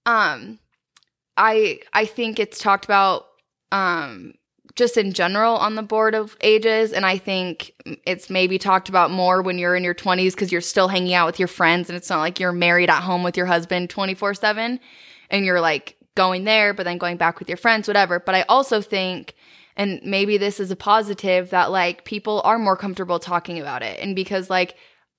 [0.05, 0.59] um
[1.37, 3.27] i i think it's talked about
[3.73, 4.35] um
[4.77, 7.73] just in general on the board of ages and i think
[8.07, 11.27] it's maybe talked about more when you're in your 20s because you're still hanging out
[11.27, 14.35] with your friends and it's not like you're married at home with your husband 24
[14.35, 14.81] 7
[15.31, 18.21] and you're like going there but then going back with your friends whatever.
[18.21, 19.35] But i also think
[19.77, 23.99] and maybe this is a positive that like people are more comfortable talking about it.
[24.01, 24.77] And because like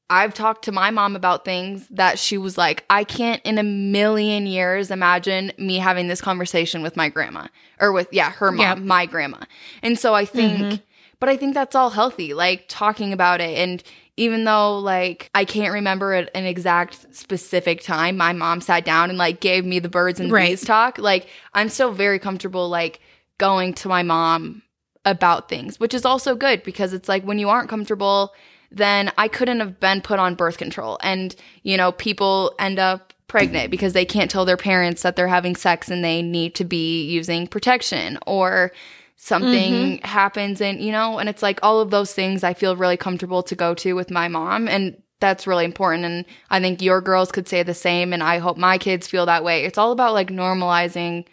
[0.10, 3.64] I've talked to my mom about things that she was like, I can't in a
[3.64, 7.48] million years imagine me having this conversation with my grandma
[7.80, 8.76] or with, yeah, her mom, Yeah.
[8.76, 9.40] my grandma.
[9.82, 10.38] And so I mm-hmm.
[10.38, 10.82] think,
[11.20, 13.58] but I think that's all healthy, like talking about it.
[13.58, 13.82] And
[14.18, 19.18] even though like I can't remember an exact specific time, my mom sat down and
[19.18, 20.50] like gave me the birds and Right.
[20.50, 23.00] bees talk, like I'm still very comfortable like
[23.40, 24.62] going to my mom
[25.04, 28.34] about things, which is also good because it's like when you aren't comfortable,
[28.76, 31.00] then I couldn't have been put on birth control.
[31.02, 35.28] And, you know, people end up pregnant because they can't tell their parents that they're
[35.28, 38.72] having sex and they need to be using protection or
[39.18, 40.06] something mm-hmm.
[40.06, 43.42] happens and you know and it's like all of those things i feel really comfortable
[43.42, 44.68] to go to with my mom.
[44.68, 46.06] And that's really important.
[46.06, 48.14] And i think your girls could say the same.
[48.14, 49.64] And i hope my kids feel that way.
[49.64, 51.26] It's all about like normalizing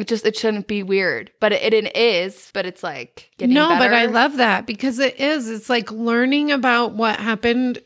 [0.00, 3.68] it just it shouldn't be weird but it, it is but it's like getting no,
[3.68, 5.48] but I love that because it is.
[5.48, 7.78] It's like learning about what happened,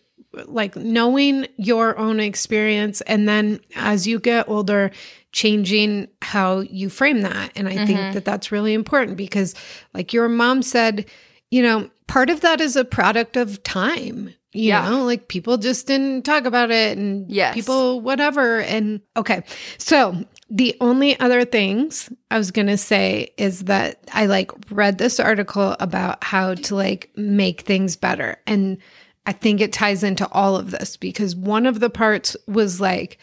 [0.47, 3.01] like knowing your own experience.
[3.03, 4.91] And then as you get older,
[5.33, 7.53] changing how you frame that.
[7.57, 8.13] And I think mm-hmm.
[8.13, 9.55] that that's really important because,
[9.93, 11.07] like your mom said,
[11.51, 14.35] you know, part of that is a product of time.
[14.53, 14.89] You Yeah.
[14.89, 17.55] know, like people just didn't talk about it and Yes.
[17.55, 18.61] people, whatever.
[18.61, 19.43] And okay.
[19.79, 24.99] So the only other things I was going to say is that I like read
[24.99, 28.37] this article about how to like make things better.
[28.47, 28.79] And
[29.27, 33.19] I think it ties into all of this because one of the parts was like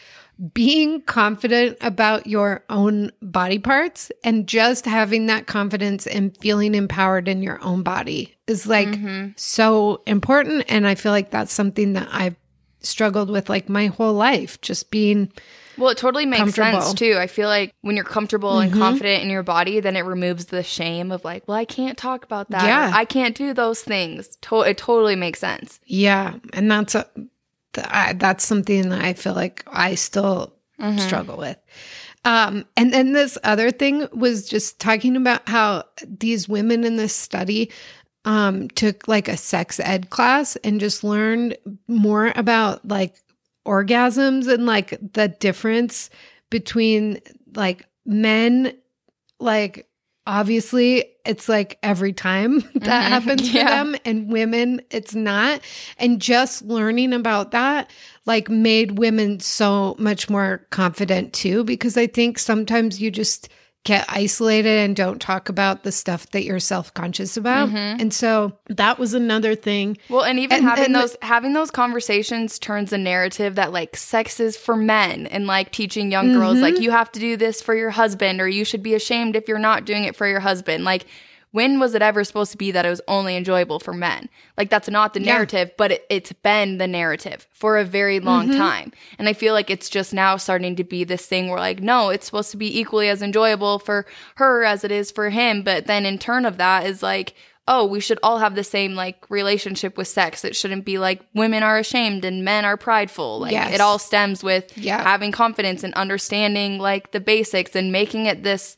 [0.52, 7.28] being confident about your own body parts and just having that confidence and feeling empowered
[7.28, 9.28] in your own body is like mm-hmm.
[9.36, 10.64] so important.
[10.68, 12.34] And I feel like that's something that I've
[12.80, 15.32] struggled with like my whole life, just being
[15.78, 17.16] well it totally makes sense too.
[17.18, 20.62] I feel like when you're comfortable and confident in your body then it removes the
[20.62, 22.64] shame of like well i can't talk about that.
[22.64, 22.90] Yeah.
[22.94, 24.36] i can't do those things.
[24.42, 25.80] To- it totally makes sense.
[25.86, 27.06] Yeah, and that's a
[27.72, 30.52] th- I, that's something that I feel like I still
[30.98, 31.56] struggle with.
[32.24, 37.14] Um, and then this other thing was just talking about how these women in this
[37.14, 37.70] study
[38.24, 41.56] um, took like a sex ed class and just learned
[41.88, 43.16] more about like
[43.66, 46.10] orgasms and like the difference
[46.50, 47.20] between
[47.54, 48.72] like men
[49.38, 49.88] like
[50.26, 53.08] obviously it's like every time that Mhm.
[53.08, 53.82] happens for Yeah.
[53.82, 55.60] them and women it's not
[55.98, 57.90] and just learning about that
[58.26, 63.48] like made women so much more confident too because i think sometimes you just
[63.84, 68.96] get isolated and don't talk about the stuff that you're self-conscious about and so that
[68.98, 72.98] was another thing Well, and even And- having and- those having those conversations turns a
[72.98, 76.82] narrative that like sex is for men and like teaching young girls like Mm-hmm.
[76.84, 79.58] you have to do this for your husband or you should be ashamed if you're
[79.58, 80.84] not doing it for your husband.
[80.84, 81.04] Like
[81.52, 84.28] when was it ever supposed to be that it was only enjoyable for men?
[84.58, 85.34] Like that's not the Yeah.
[85.34, 88.58] narrative, but it, it's been the narrative for a very long Mm-hmm.
[88.58, 88.92] time.
[89.18, 92.08] And I feel like it's just now starting to be this thing where like no,
[92.10, 94.04] it's supposed to be equally as enjoyable for
[94.36, 97.34] her as it is for him, but then in turn of that is like
[97.68, 100.44] oh, we should all have the same like relationship with sex.
[100.44, 103.38] It shouldn't be like women are ashamed and men are prideful.
[103.38, 103.72] Like Yes.
[103.74, 105.00] it all stems with Yeah.
[105.00, 108.76] having confidence and understanding like the basics and making it this.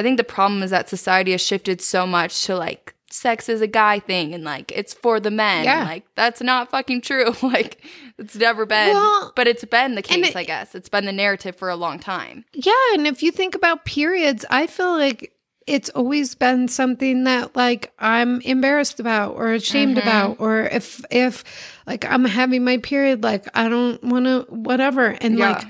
[0.00, 3.60] I think the problem is that society has shifted so much to like sex is
[3.60, 5.64] a guy thing and like it's for the men.
[5.64, 5.84] Yeah.
[5.84, 7.34] Like that's not fucking true.
[7.42, 7.84] like
[8.18, 8.94] it's never been.
[8.94, 10.74] Well, but it's been the case, it- I guess.
[10.74, 12.44] It's been the narrative for a long time.
[12.54, 15.32] Yeah, and if you think about periods, I feel like
[15.66, 20.08] it's always been something that like I'm embarrassed about or ashamed Mm-hmm.
[20.08, 21.44] about or if if
[21.86, 25.50] like I'm having my period like I don't want to whatever and Yeah.
[25.52, 25.66] like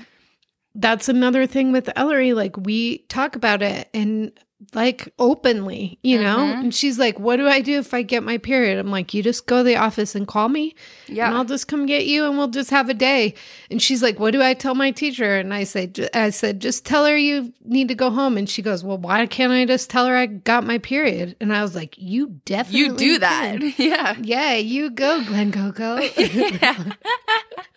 [0.75, 4.31] that's another thing with Ellery like we talk about it and
[4.73, 6.37] like openly, you know?
[6.37, 6.59] Mhm.
[6.61, 9.23] And she's like, "What do I do if I get my period?" I'm like, "You
[9.23, 10.75] just go to the office and call me."
[11.07, 11.27] Yeah.
[11.27, 13.33] and I'll just come get you and we'll just have a day.
[13.69, 15.35] And she's like, What do I tell my teacher?
[15.35, 18.37] And I say, I said, just tell her you need to go home.
[18.37, 21.35] And she goes, Well, why can't I just tell her I got my period?
[21.41, 23.59] And I was like, You definitely you do that.
[23.59, 24.15] can." yeah.
[24.21, 25.97] Yeah, you go, Glenn Coco.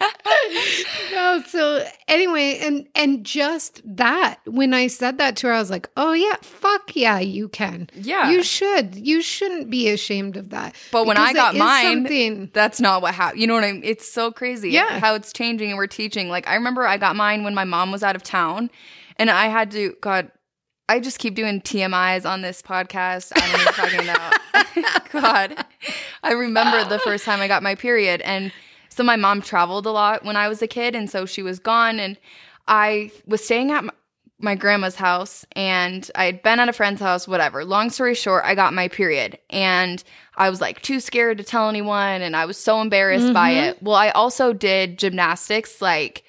[1.12, 5.70] no, so anyway, and and just that, when I said that to her, I was
[5.70, 7.88] like, Oh yeah, fuck yeah, you can.
[7.94, 8.30] Yeah.
[8.30, 8.94] You should.
[8.96, 10.74] You shouldn't be ashamed of that.
[10.92, 13.40] But when I got mine, something that's not what happened.
[13.40, 13.82] You know what I mean?
[13.84, 14.98] It's so crazy Yeah.
[15.00, 16.28] how it's changing and we're teaching.
[16.28, 18.70] Like I remember I got mine when my mom was out of town
[19.18, 20.30] and I had to God
[20.86, 23.32] I just keep doing TMIs on this podcast.
[23.34, 24.90] I don't even fucking know.
[25.20, 25.64] God.
[26.22, 28.52] I remember the first time I got my period and
[28.90, 31.58] so my mom traveled a lot when I was a kid and so she was
[31.58, 32.18] gone and
[32.68, 33.84] I was staying at
[34.44, 37.64] my, grandma's house and I had been at a friend's house, whatever.
[37.64, 40.02] Long story short, I got my period and
[40.36, 43.64] I was like too scared to tell anyone and I was so embarrassed by mm-hmm.
[43.64, 43.82] it.
[43.82, 46.24] Well, I also did gymnastics, like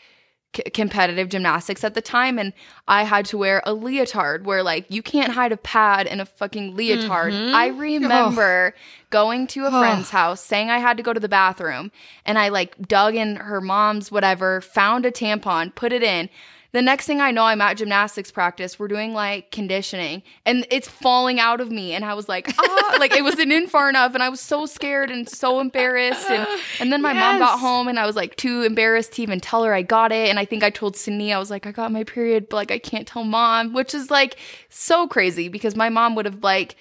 [0.56, 2.54] c- competitive gymnastics at the time and
[2.88, 6.26] I had to wear a leotard where like you can't hide a pad in a
[6.26, 7.34] fucking leotard.
[7.34, 7.56] Mm-hmm.
[7.56, 7.74] I oh.
[7.74, 8.76] remember
[9.10, 9.80] going to a oh.
[9.80, 11.92] friend's house saying I had to go to the bathroom
[12.26, 16.30] and I like dug in her mom's whatever, found a tampon, put it in.
[16.76, 18.78] The next thing I know, I'm at gymnastics practice.
[18.78, 21.94] We're doing like conditioning and it's falling out of me.
[21.94, 24.14] And I was like, ah, like it wasn't in far enough.
[24.14, 26.30] And I was so scared and so embarrassed.
[26.30, 26.46] And,
[26.82, 29.64] and then my mom got home and I was like too embarrassed to even tell
[29.64, 30.30] her I got it.
[30.30, 32.72] And I think I told Sydney, I was like, I got my period, but like
[32.72, 34.36] I can't tell mom, which is like
[34.68, 36.76] so crazy because my mom would have like,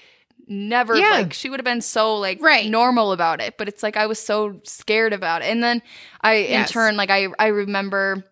[0.48, 1.08] never Yeah.
[1.12, 2.68] like she would have been so like Right.
[2.68, 5.80] normal about it but it's like i was so scared about it and then
[6.20, 8.22] i in turn like i i remember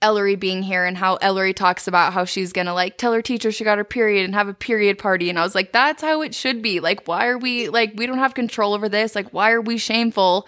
[0.00, 3.50] ellery being here and how ellery talks about how she's gonna like tell her teacher
[3.50, 6.22] she got her period and have a period party and i was like that's how
[6.22, 9.28] it should be like why are we like we don't have control over this like
[9.30, 10.46] why are we shameful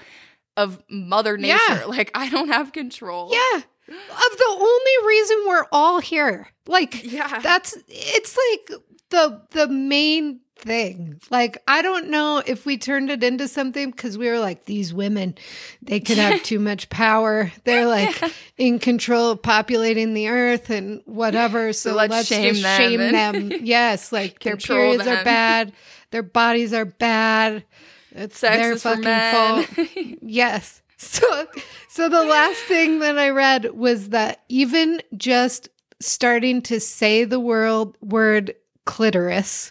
[0.57, 1.85] of mother nature Yeah.
[1.89, 3.63] like i don't have control Yeah.
[3.93, 6.47] Of the only reason we're all here.
[6.69, 8.79] Like yeah that's it's like
[9.11, 11.21] the the main thing.
[11.31, 14.93] Like I don't know if we turned it into something cuz we were like these
[14.93, 15.35] women
[15.83, 17.51] they could have too much power.
[17.65, 18.23] They're like
[18.59, 21.73] in control of populating the earth and whatever.
[21.73, 23.61] So, let's let's, shame just them shame and- them.
[23.65, 25.73] Yes, like their periods are bad.
[26.11, 27.65] Their bodies are bad.
[28.13, 30.19] It's sex their fucking fault.
[30.23, 30.83] Yes.
[30.99, 31.47] So
[31.89, 37.41] so the last thing that I read was that even just starting to say the
[37.41, 38.55] word word
[38.87, 39.71] clitoris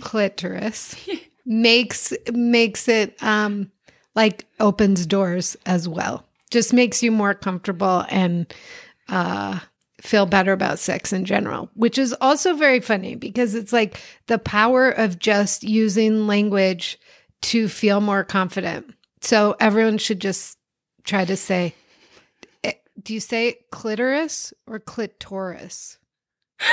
[0.00, 0.94] clitoris
[1.46, 3.70] makes makes it um
[4.14, 6.26] like opens doors as well.
[6.50, 8.52] Just makes you more comfortable and
[9.08, 9.60] uh
[10.00, 14.38] feel better about sex in general, which is also very funny because it's like the
[14.38, 16.98] power of just using language
[17.42, 18.94] to feel more confident.
[19.20, 20.58] So everyone should just
[21.04, 21.74] try to say,
[22.64, 22.72] eh,
[23.02, 25.98] do you say clitoris or clitoris?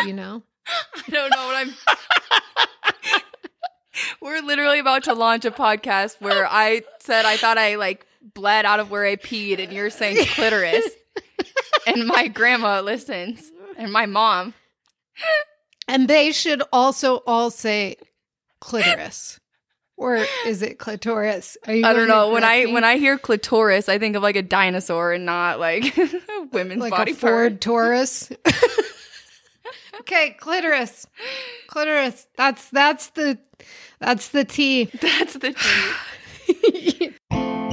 [0.05, 0.43] You know?
[0.95, 1.73] I don't know what I'm.
[4.21, 8.65] We're literally about to launch a podcast where I said I thought I like bled
[8.65, 10.87] out of where I peed, and you're saying clitoris,
[11.87, 14.53] and my grandma listens, and my mom.
[15.87, 17.95] And they should also all say
[18.59, 19.39] clitoris.
[19.95, 21.57] Or is it clitoris?
[21.65, 22.73] Are you I don't know when I me?
[22.73, 26.81] when I hear clitoris, I think of like a dinosaur and not like a women's
[26.81, 27.61] like body a Ford part.
[27.61, 28.31] Taurus.
[30.01, 31.07] Okay, clitoris.
[31.67, 32.27] Clitoris.
[32.37, 33.37] That's that's the
[33.99, 34.85] that's the T.
[34.85, 37.13] That's the T.